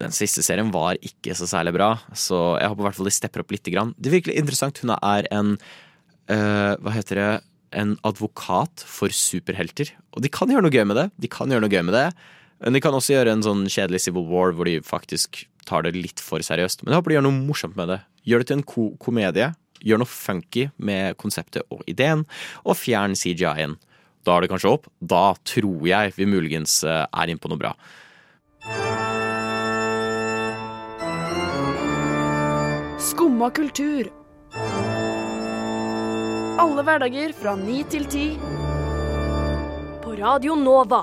den 0.00 0.14
siste 0.14 0.42
serien 0.44 0.72
var 0.74 0.98
ikke 1.04 1.36
så 1.38 1.46
særlig 1.48 1.74
bra, 1.76 1.94
så 2.16 2.58
jeg 2.58 2.70
håper 2.70 2.82
i 2.82 2.86
hvert 2.88 2.98
fall 2.98 3.10
de 3.10 3.14
stepper 3.14 3.44
opp 3.44 3.54
litt. 3.54 3.72
Grann. 3.74 3.94
Det 3.96 4.10
er 4.10 4.18
virkelig 4.18 4.38
interessant. 4.40 4.80
Hun 4.82 4.94
er 4.96 5.28
en 5.34 5.56
uh, 5.56 6.74
Hva 6.82 6.94
heter 6.96 7.20
det? 7.20 7.32
En 7.74 7.96
advokat 8.06 8.84
for 8.86 9.10
superhelter. 9.14 9.90
Og 10.14 10.22
de 10.22 10.30
kan 10.30 10.50
gjøre 10.50 10.66
noe 10.66 10.74
gøy 10.74 10.84
med 10.86 10.98
det. 11.00 11.08
De 11.18 11.30
kan 11.30 11.50
gjøre 11.50 11.64
noe 11.64 11.72
gøy 11.72 11.82
med 11.86 11.96
det. 11.96 12.08
Men 12.62 12.76
de 12.76 12.82
kan 12.82 12.94
også 12.94 13.16
gjøre 13.16 13.34
en 13.34 13.42
sånn 13.44 13.64
kjedelig 13.66 14.04
Civil 14.04 14.28
War 14.30 14.54
hvor 14.54 14.68
de 14.68 14.78
faktisk 14.86 15.42
tar 15.66 15.84
det 15.86 15.96
litt 15.96 16.22
for 16.22 16.44
seriøst. 16.44 16.84
Men 16.84 16.94
jeg 16.94 17.00
håper 17.00 17.12
de 17.12 17.16
gjør 17.18 17.26
noe 17.26 17.40
morsomt 17.48 17.78
med 17.78 17.90
det. 17.90 17.98
Gjør 18.28 18.42
det 18.42 18.48
til 18.50 18.58
en 18.60 18.68
ko 18.68 18.84
komedie. 19.02 19.50
Gjør 19.84 20.00
noe 20.00 20.10
funky 20.10 20.68
med 20.80 21.18
konseptet 21.20 21.66
og 21.74 21.82
ideen, 21.90 22.24
og 22.64 22.78
fjern 22.80 23.16
CGI-en. 23.18 23.76
Da 24.24 24.36
er 24.36 24.44
det 24.44 24.50
kanskje 24.52 24.72
opp. 24.72 24.88
Da 25.00 25.34
tror 25.44 25.84
jeg 25.88 26.14
vi 26.16 26.28
muligens 26.28 26.80
er 26.84 27.28
inne 27.28 27.40
på 27.40 27.50
noe 27.52 27.60
bra. 27.60 27.74
Skumma 33.04 33.50
kultur. 33.52 34.08
Alle 36.64 36.84
hverdager 36.86 37.34
fra 37.36 37.52
ni 37.58 37.82
til 37.92 38.06
ti. 38.08 38.24
På 40.04 40.14
Radio 40.16 40.56
Nova. 40.56 41.02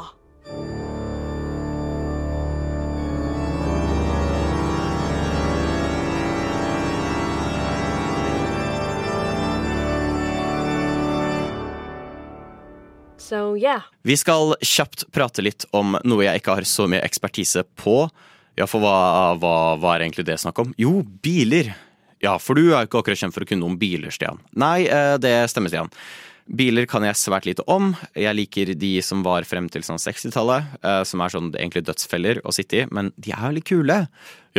So 13.31 13.55
yeah. 13.55 13.85
Vi 14.03 14.17
skal 14.19 14.57
kjapt 14.59 15.05
prate 15.15 15.43
litt 15.45 15.63
om 15.71 15.95
noe 16.03 16.25
jeg 16.25 16.41
ikke 16.41 16.57
har 16.57 16.67
så 16.67 16.83
mye 16.91 16.99
ekspertise 17.05 17.63
på. 17.79 18.03
Ja, 18.59 18.65
for 18.67 18.83
hva, 18.83 18.95
hva, 19.39 19.53
hva 19.79 19.93
er 19.93 20.03
egentlig 20.03 20.25
det 20.27 20.35
snakk 20.41 20.59
om? 20.59 20.73
Jo, 20.79 20.97
biler. 21.23 21.69
Ja, 22.21 22.35
for 22.43 22.59
du 22.59 22.73
er 22.73 22.89
ikke 22.89 22.99
akkurat 22.99 23.21
kjent 23.21 23.33
for 23.33 23.45
å 23.45 23.47
kunne 23.47 23.63
noe 23.63 23.71
om 23.71 23.77
biler, 23.79 24.11
Stian. 24.11 24.41
Nei, 24.59 24.83
eh, 24.83 25.15
det 25.23 25.31
stemmer, 25.49 25.71
Stian. 25.71 25.87
Biler 26.51 26.83
kan 26.91 27.05
jeg 27.07 27.15
svært 27.15 27.47
lite 27.47 27.63
om. 27.71 27.93
Jeg 28.19 28.35
liker 28.35 28.73
de 28.75 28.89
som 29.05 29.21
var 29.23 29.47
frem 29.47 29.69
til 29.71 29.85
sånn 29.87 30.01
60-tallet, 30.01 30.73
eh, 30.83 30.99
som 31.07 31.23
er 31.23 31.31
sånn 31.31 31.53
egentlig 31.53 31.85
dødsfeller 31.87 32.41
å 32.43 32.51
sitte 32.53 32.81
i, 32.81 32.87
men 32.91 33.13
de 33.15 33.31
er 33.31 33.45
jo 33.47 33.53
litt 33.55 33.69
kule. 33.69 33.97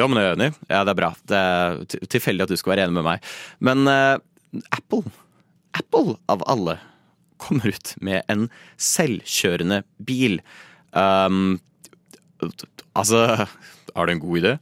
Ja, 0.00 0.06
men 0.08 0.16
jeg 0.16 0.30
er 0.30 0.38
enig. 0.38 0.48
Ja, 0.72 0.80
det 0.80 0.94
er 0.94 1.00
bra. 1.02 1.12
Det 1.28 1.42
er 1.42 2.08
tilfeldig 2.08 2.46
at 2.48 2.54
du 2.54 2.56
skal 2.56 2.72
være 2.72 2.88
enig 2.88 2.96
med 2.96 3.06
meg. 3.11 3.28
Men 3.61 3.85
uh, 3.85 4.16
Apple, 4.72 5.04
Apple 5.76 6.16
av 6.32 6.48
alle, 6.48 6.78
kommer 7.42 7.74
ut 7.74 7.94
med 8.05 8.22
en 8.33 8.46
selvkjørende 8.81 9.83
bil. 10.07 10.40
Um, 10.92 11.61
altså 12.92 13.46
Er 13.92 14.09
det 14.09 14.16
en 14.16 14.22
god 14.22 14.40
idé? 14.40 14.55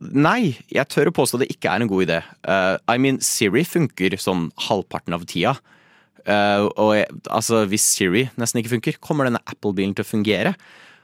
Nei, 0.00 0.56
jeg 0.72 0.88
tør 0.88 1.10
å 1.10 1.16
påstå 1.16 1.42
det 1.42 1.50
ikke 1.52 1.68
er 1.72 1.82
en 1.84 1.90
god 1.90 2.06
idé. 2.06 2.20
Uh, 2.48 2.80
I 2.88 2.96
mean, 2.96 3.18
Siri 3.20 3.66
funker 3.68 4.16
sånn 4.16 4.48
halvparten 4.68 5.12
av 5.16 5.26
tida. 5.28 5.58
Uh, 6.24 6.68
og 6.80 6.94
jeg, 6.96 7.10
altså, 7.28 7.66
hvis 7.68 7.84
Siri 7.84 8.24
nesten 8.40 8.62
ikke 8.62 8.72
funker, 8.78 8.96
kommer 9.04 9.28
denne 9.28 9.42
Apple-bilen 9.44 9.92
til 9.96 10.06
å 10.06 10.08
fungere? 10.08 10.54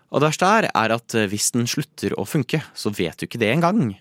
Og 0.08 0.22
det 0.22 0.30
verste 0.30 0.48
er, 0.48 0.70
at 0.72 1.16
hvis 1.28 1.50
den 1.52 1.68
slutter 1.68 2.14
å 2.16 2.24
funke, 2.28 2.62
så 2.78 2.92
vet 2.94 3.20
du 3.20 3.26
ikke 3.26 3.42
det 3.42 3.52
engang. 3.52 3.98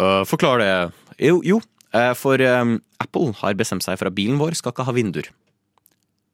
Uh, 0.00 0.22
forklar 0.28 0.62
det. 0.62 0.72
Jo, 1.20 1.42
jo 1.44 1.60
for 2.18 2.40
um, 2.42 2.78
Apple 2.98 3.36
har 3.38 3.54
bestemt 3.54 3.84
seg 3.84 4.00
for 4.00 4.10
at 4.10 4.16
bilen 4.16 4.40
vår 4.40 4.56
skal 4.58 4.72
ikke 4.72 4.88
ha 4.88 4.94
vinduer. 4.96 5.28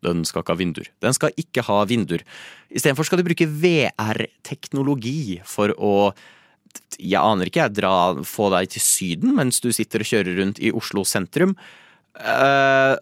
Den 0.04 0.24
skal 0.28 0.42
ikke 0.42 0.54
ha 0.54 0.60
vinduer. 0.60 0.90
Den 1.04 1.16
skal 1.16 1.40
ikke 1.40 1.64
ha 1.66 1.78
vinduer. 1.88 2.24
Istedenfor 2.72 3.08
skal 3.08 3.20
de 3.20 3.26
bruke 3.28 3.48
VR-teknologi 3.48 5.40
for 5.48 5.74
å 5.76 5.94
jeg 7.00 7.18
aner 7.18 7.48
ikke, 7.48 7.64
jeg 7.64 7.76
dra, 7.80 7.92
få 8.26 8.46
deg 8.54 8.70
til 8.70 8.82
Syden 8.84 9.32
mens 9.34 9.58
du 9.62 9.72
sitter 9.74 10.04
og 10.04 10.10
kjører 10.10 10.36
rundt 10.38 10.60
i 10.62 10.70
Oslo 10.76 11.02
sentrum. 11.08 11.56
Uh, 12.20 12.94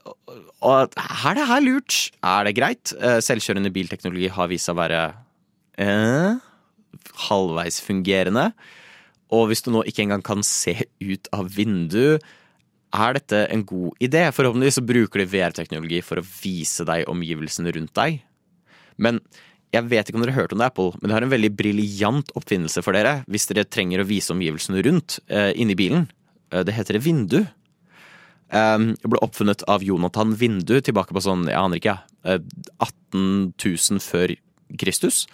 og 0.64 0.94
er 0.94 1.38
det 1.38 1.46
her 1.48 1.62
lurt? 1.64 1.96
Er 2.24 2.48
det 2.48 2.56
greit? 2.56 2.92
Uh, 2.96 3.18
selvkjørende 3.24 3.72
bilteknologi 3.74 4.30
har 4.32 4.50
vist 4.50 4.68
seg 4.68 4.76
å 4.76 4.80
være 4.80 5.02
uh, 5.82 6.38
halvveis 7.28 7.80
fungerende. 7.84 8.50
Og 9.34 9.50
hvis 9.50 9.64
du 9.64 9.72
nå 9.74 9.84
ikke 9.88 10.06
engang 10.06 10.24
kan 10.24 10.44
se 10.46 10.76
ut 11.02 11.28
av 11.36 11.50
vinduet, 11.56 12.24
er 12.94 13.18
dette 13.18 13.42
en 13.52 13.64
god 13.68 14.04
idé? 14.04 14.24
Forhåpentligvis 14.32 14.78
så 14.80 14.86
bruker 14.86 15.22
de 15.22 15.28
VR-teknologi 15.28 16.00
for 16.04 16.20
å 16.20 16.26
vise 16.26 16.86
deg 16.88 17.08
omgivelsene 17.10 17.72
rundt 17.76 17.94
deg. 17.98 18.22
Men 18.96 19.20
jeg 19.74 19.84
vet 19.90 20.08
ikke 20.08 20.16
om 20.16 20.24
dere 20.24 20.32
har 20.32 20.46
hørt 20.46 20.54
om 20.56 20.62
det, 20.62 20.70
Apple, 20.70 20.94
men 20.98 21.10
det 21.10 21.16
har 21.16 21.26
en 21.26 21.34
veldig 21.34 21.52
briljant 21.58 22.32
oppfinnelse 22.38 22.82
for 22.84 22.96
dere 22.96 23.18
hvis 23.28 23.48
dere 23.50 23.66
trenger 23.68 24.00
å 24.00 24.08
vise 24.08 24.32
omgivelsene 24.32 24.80
rundt 24.86 25.18
eh, 25.28 25.52
inni 25.60 25.76
bilen. 25.78 26.08
Eh, 26.52 26.64
det 26.64 26.76
heter 26.76 27.00
vindu. 27.04 27.42
Um, 28.48 28.94
det 28.96 29.10
ble 29.12 29.20
oppfunnet 29.20 29.60
av 29.68 29.82
Jonathan 29.84 30.30
Vindu 30.40 30.78
tilbake 30.80 31.12
på 31.12 31.20
sånn, 31.20 31.44
jeg 31.50 31.58
aner 31.60 31.82
ikke, 31.82 31.98
eh, 32.24 32.40
18 32.80 33.52
000 33.60 34.00
før 34.00 34.32
Kristus. 34.80 35.26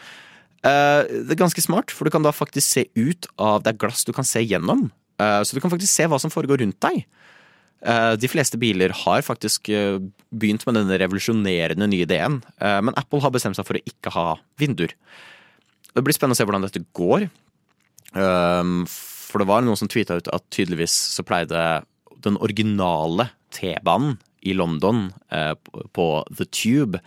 Eh, 0.64 1.00
det 1.06 1.36
er 1.36 1.42
ganske 1.44 1.62
smart, 1.62 1.92
for 1.94 2.08
du 2.08 2.14
kan 2.14 2.24
da 2.24 2.32
faktisk 2.34 2.66
se 2.66 2.86
ut 2.96 3.28
av 3.38 3.62
Det 3.62 3.74
er 3.74 3.80
glass 3.84 4.04
du 4.08 4.12
kan 4.16 4.26
se 4.26 4.40
gjennom. 4.42 4.88
Eh, 5.20 5.40
så 5.44 5.54
du 5.54 5.60
kan 5.60 5.70
faktisk 5.70 5.92
se 5.92 6.08
hva 6.08 6.18
som 6.18 6.32
foregår 6.32 6.64
rundt 6.64 6.80
deg. 6.80 7.04
Eh, 7.84 8.14
de 8.16 8.28
fleste 8.32 8.56
biler 8.60 8.94
har 9.04 9.24
faktisk 9.26 9.68
eh, 9.68 9.98
begynt 10.32 10.64
med 10.64 10.78
denne 10.78 10.96
revolusjonerende 11.02 11.88
nye 11.90 12.06
ideen, 12.06 12.38
eh, 12.56 12.78
men 12.80 12.96
Apple 12.96 13.20
har 13.20 13.32
bestemt 13.34 13.58
seg 13.58 13.66
for 13.68 13.76
å 13.76 13.84
ikke 13.84 14.12
ha 14.14 14.26
vinduer. 14.60 14.94
Det 15.94 16.02
blir 16.02 16.16
spennende 16.16 16.38
å 16.38 16.40
se 16.40 16.46
hvordan 16.48 16.64
dette 16.64 16.84
går. 16.96 17.28
For 18.14 19.42
det 19.42 19.46
var 19.50 19.62
noen 19.66 19.78
som 19.78 19.88
tweeta 19.90 20.16
ut 20.18 20.28
at 20.30 20.44
tydeligvis 20.54 20.94
så 21.14 21.22
pleide 21.26 21.60
den 22.22 22.38
originale 22.42 23.28
T-banen 23.54 24.16
i 24.46 24.54
London, 24.58 25.08
på- 25.94 26.24
The 26.34 26.46
Tube, 26.46 27.00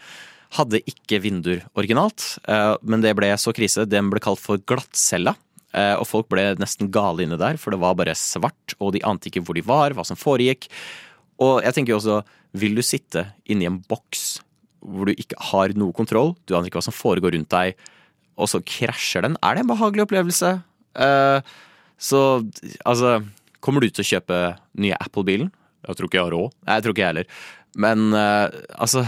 hadde 0.55 0.79
ikke 0.87 1.19
vinduer 1.23 1.65
originalt. 1.75 2.37
Men 2.83 3.03
det 3.03 3.13
ble 3.19 3.33
så 3.39 3.51
krise. 3.55 3.83
Den 3.87 4.09
ble 4.11 4.23
kalt 4.23 4.39
for 4.39 4.59
glattcella. 4.59 5.35
Eh, 5.77 5.93
Og 6.01 6.07
folk 6.09 6.29
ble 6.33 6.49
nesten 6.61 6.89
gale 6.93 7.25
inne 7.25 7.37
der, 7.39 7.59
for 7.61 7.73
det 7.73 7.81
var 7.83 7.97
bare 7.99 8.17
svart, 8.17 8.75
og 8.81 8.95
de 8.95 9.03
ante 9.07 9.29
ikke 9.29 9.45
hvor 9.45 9.57
de 9.57 9.65
var, 9.65 9.95
hva 9.95 10.05
som 10.07 10.19
foregikk. 10.19 10.67
Og 11.43 11.61
jeg 11.65 11.77
tenker 11.77 11.93
jo 11.93 12.01
også, 12.01 12.19
vil 12.57 12.77
du 12.77 12.83
sitte 12.85 13.27
inni 13.45 13.69
en 13.69 13.81
boks 13.85 14.39
hvor 14.87 15.09
du 15.09 15.17
ikke 15.17 15.37
har 15.49 15.73
noe 15.77 15.95
kontroll, 15.95 16.35
du 16.45 16.55
aner 16.55 16.69
ikke 16.69 16.79
hva 16.79 16.87
som 16.87 16.95
foregår 16.95 17.33
rundt 17.35 17.51
deg, 17.51 17.77
og 18.37 18.49
så 18.49 18.61
krasjer 18.61 19.25
den, 19.25 19.37
er 19.41 19.57
det 19.57 19.63
en 19.65 19.71
behagelig 19.71 20.05
opplevelse? 20.05 20.53
Eh, 20.97 21.55
så 21.97 22.21
altså 22.85 23.19
Kommer 23.57 23.81
du 23.81 23.89
til 23.89 24.03
å 24.03 24.07
kjøpe 24.07 24.35
nye 24.79 24.97
Apple-bilen? 25.01 25.47
Jeg 25.87 25.97
tror 25.97 26.07
ikke 26.07 26.19
jeg 26.19 26.27
har 26.27 26.33
råd. 26.35 26.51
Nei, 26.61 26.75
jeg 26.77 26.83
tror 26.85 26.93
ikke 26.93 27.01
jeg 27.01 27.09
heller. 27.09 27.31
Men 27.83 28.03
eh, 28.15 28.57
altså 28.77 29.01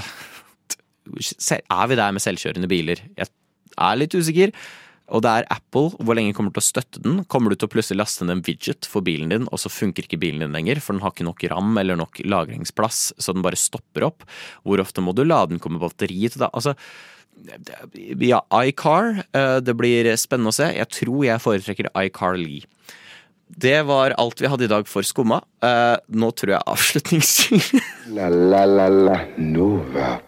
Er 1.69 1.89
vi 1.89 1.97
der 1.99 2.15
med 2.15 2.23
selvkjørende 2.23 2.69
biler? 2.71 3.03
Jeg 3.15 3.29
er 3.29 3.99
litt 4.01 4.17
usikker. 4.17 4.53
Og 5.11 5.23
det 5.25 5.31
er 5.39 5.47
Apple. 5.51 5.89
Hvor 5.97 6.15
lenge 6.17 6.33
kommer 6.37 6.51
du 6.53 6.59
til 6.59 6.63
å 6.63 6.69
støtte 6.69 7.01
den? 7.03 7.19
Kommer 7.31 7.49
du 7.49 7.57
til 7.57 7.67
å 7.69 7.73
plutselig 7.73 7.97
laste 8.01 8.25
ned 8.27 8.37
en 8.37 8.43
widget 8.45 8.85
for 8.89 9.01
bilen 9.05 9.29
din, 9.33 9.47
og 9.49 9.57
så 9.61 9.71
funker 9.73 10.05
ikke 10.05 10.19
bilen 10.21 10.43
din 10.45 10.53
lenger, 10.55 10.81
for 10.85 10.93
den 10.93 11.01
har 11.01 11.11
ikke 11.15 11.25
nok 11.27 11.43
ram 11.51 11.77
eller 11.81 11.97
nok 11.99 12.21
lagringsplass, 12.29 13.13
så 13.17 13.33
den 13.33 13.45
bare 13.45 13.57
stopper 13.59 14.05
opp? 14.09 14.25
Hvor 14.63 14.83
ofte 14.83 15.01
må 15.01 15.15
du 15.17 15.23
lade 15.25 15.53
den? 15.55 15.59
Kommer 15.63 15.81
batteriet 15.81 16.35
til 16.37 16.45
da? 16.45 16.51
Altså, 16.53 16.75
ja, 18.19 18.41
iCar. 18.65 19.23
eh, 19.33 19.59
Det 19.63 19.75
blir 19.79 20.09
spennende 20.19 20.51
å 20.53 20.57
se. 20.59 20.69
Jeg 20.75 20.89
tror 20.91 21.23
jeg 21.25 21.39
foretrekker 21.43 21.89
iCar 22.05 22.37
Lee. 22.37 22.65
Det 23.49 23.79
var 23.87 24.13
alt 24.21 24.37
vi 24.43 24.47
hadde 24.51 24.67
i 24.67 24.69
dag 24.69 24.85
for 24.87 25.01
Skumma. 25.01 25.41
Eh, 25.63 25.97
Nå 26.13 26.29
tror 26.37 26.53
jeg 26.53 26.67
avslutningsvis 26.69 27.71
La 28.15 28.27
la 28.29 28.65
la 28.69 28.87
la 28.89 29.17
Nova. 29.41 30.19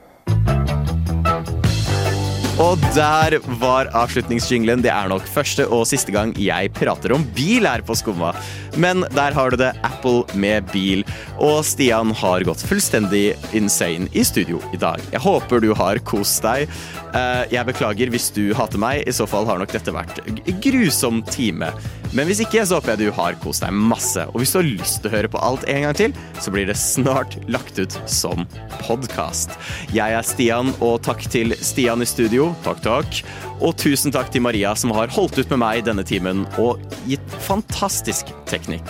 Og 2.60 2.78
der 2.94 3.38
var 3.62 3.88
avslutningsjinglen. 3.96 4.84
Det 4.84 4.92
er 4.94 5.08
nok 5.10 5.24
første 5.34 5.64
og 5.72 5.86
siste 5.90 6.12
gang 6.14 6.34
jeg 6.38 6.70
prater 6.76 7.14
om 7.16 7.24
bil 7.36 7.66
her 7.66 7.82
på 7.88 7.96
Skumma. 7.98 8.34
Men 8.80 9.02
der 9.16 9.34
har 9.36 9.50
du 9.52 9.58
det, 9.60 9.72
Apple 9.88 10.26
med 10.38 10.68
bil. 10.72 11.02
Og 11.42 11.64
Stian 11.66 12.12
har 12.22 12.44
gått 12.48 12.62
fullstendig 12.68 13.32
insane 13.58 14.12
i 14.14 14.24
studio 14.28 14.60
i 14.76 14.80
dag. 14.80 15.02
Jeg 15.16 15.24
håper 15.24 15.64
du 15.64 15.72
har 15.80 16.00
kost 16.08 16.44
deg. 16.46 16.68
Eh, 17.16 17.42
Jeg 17.56 17.66
beklager 17.72 18.12
hvis 18.14 18.30
du 18.36 18.52
hater 18.56 18.80
meg. 18.80 19.08
I 19.10 19.16
så 19.16 19.26
fall 19.28 19.48
har 19.50 19.58
nok 19.60 19.74
dette 19.74 19.96
vært 19.96 20.22
grusom 20.62 21.24
time. 21.32 21.72
Men 22.12 22.28
hvis 22.28 22.44
ikke, 22.44 22.66
så 22.68 22.78
håper 22.78 22.94
jeg 22.98 23.08
du 23.08 23.16
har 23.16 23.40
kost 23.42 23.64
deg 23.64 23.74
masse. 23.74 24.28
Og 24.34 24.42
hvis 24.44 24.52
du 24.54 24.60
har 24.60 24.68
lyst 24.68 25.00
til 25.02 25.10
å 25.10 25.16
høre 25.16 25.32
på 25.32 25.42
alt 25.42 25.64
en 25.72 25.86
gang 25.88 25.98
til, 25.98 26.16
så 26.44 26.52
blir 26.54 26.68
det 26.70 26.76
snart 26.78 27.40
lagt 27.52 27.80
ut 27.80 27.96
som 28.12 28.46
podkast. 28.84 29.56
Jeg 29.96 30.14
er 30.20 30.28
Stian, 30.28 30.74
og 30.84 31.00
takk 31.08 31.24
til 31.32 31.56
Stian 31.64 32.04
i 32.04 32.10
studio. 32.10 32.41
Takk, 32.66 32.82
takk. 32.86 33.20
Og 33.62 33.76
tusen 33.80 34.14
takk 34.14 34.32
til 34.34 34.44
Maria, 34.46 34.74
som 34.78 34.94
har 34.96 35.12
holdt 35.14 35.38
ut 35.38 35.52
med 35.54 35.62
meg 35.62 35.84
denne 35.88 36.06
timen 36.08 36.46
og 36.62 36.82
gitt 37.10 37.36
fantastisk 37.46 38.32
teknikk. 38.50 38.88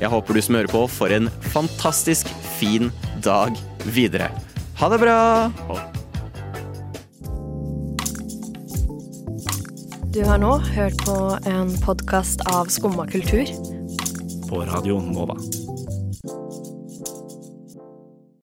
Jeg 0.00 0.12
håper 0.12 0.36
du 0.36 0.42
som 0.44 0.58
hører 0.58 0.72
på, 0.72 0.86
får 0.88 1.16
en 1.18 1.28
fantastisk 1.52 2.30
fin 2.56 2.92
dag 3.24 3.52
videre. 3.96 4.30
Ha 4.80 4.90
det 4.92 5.02
bra! 5.02 5.18
Du 10.14 10.20
har 10.22 10.38
nå 10.38 10.52
hørt 10.76 11.00
på 11.02 11.14
en 11.50 11.74
podkast 11.82 12.44
av 12.46 12.70
Skumma 12.70 13.06
kultur. 13.10 13.50
På 14.46 14.62
Radio 14.62 15.00
Nova. 15.02 15.34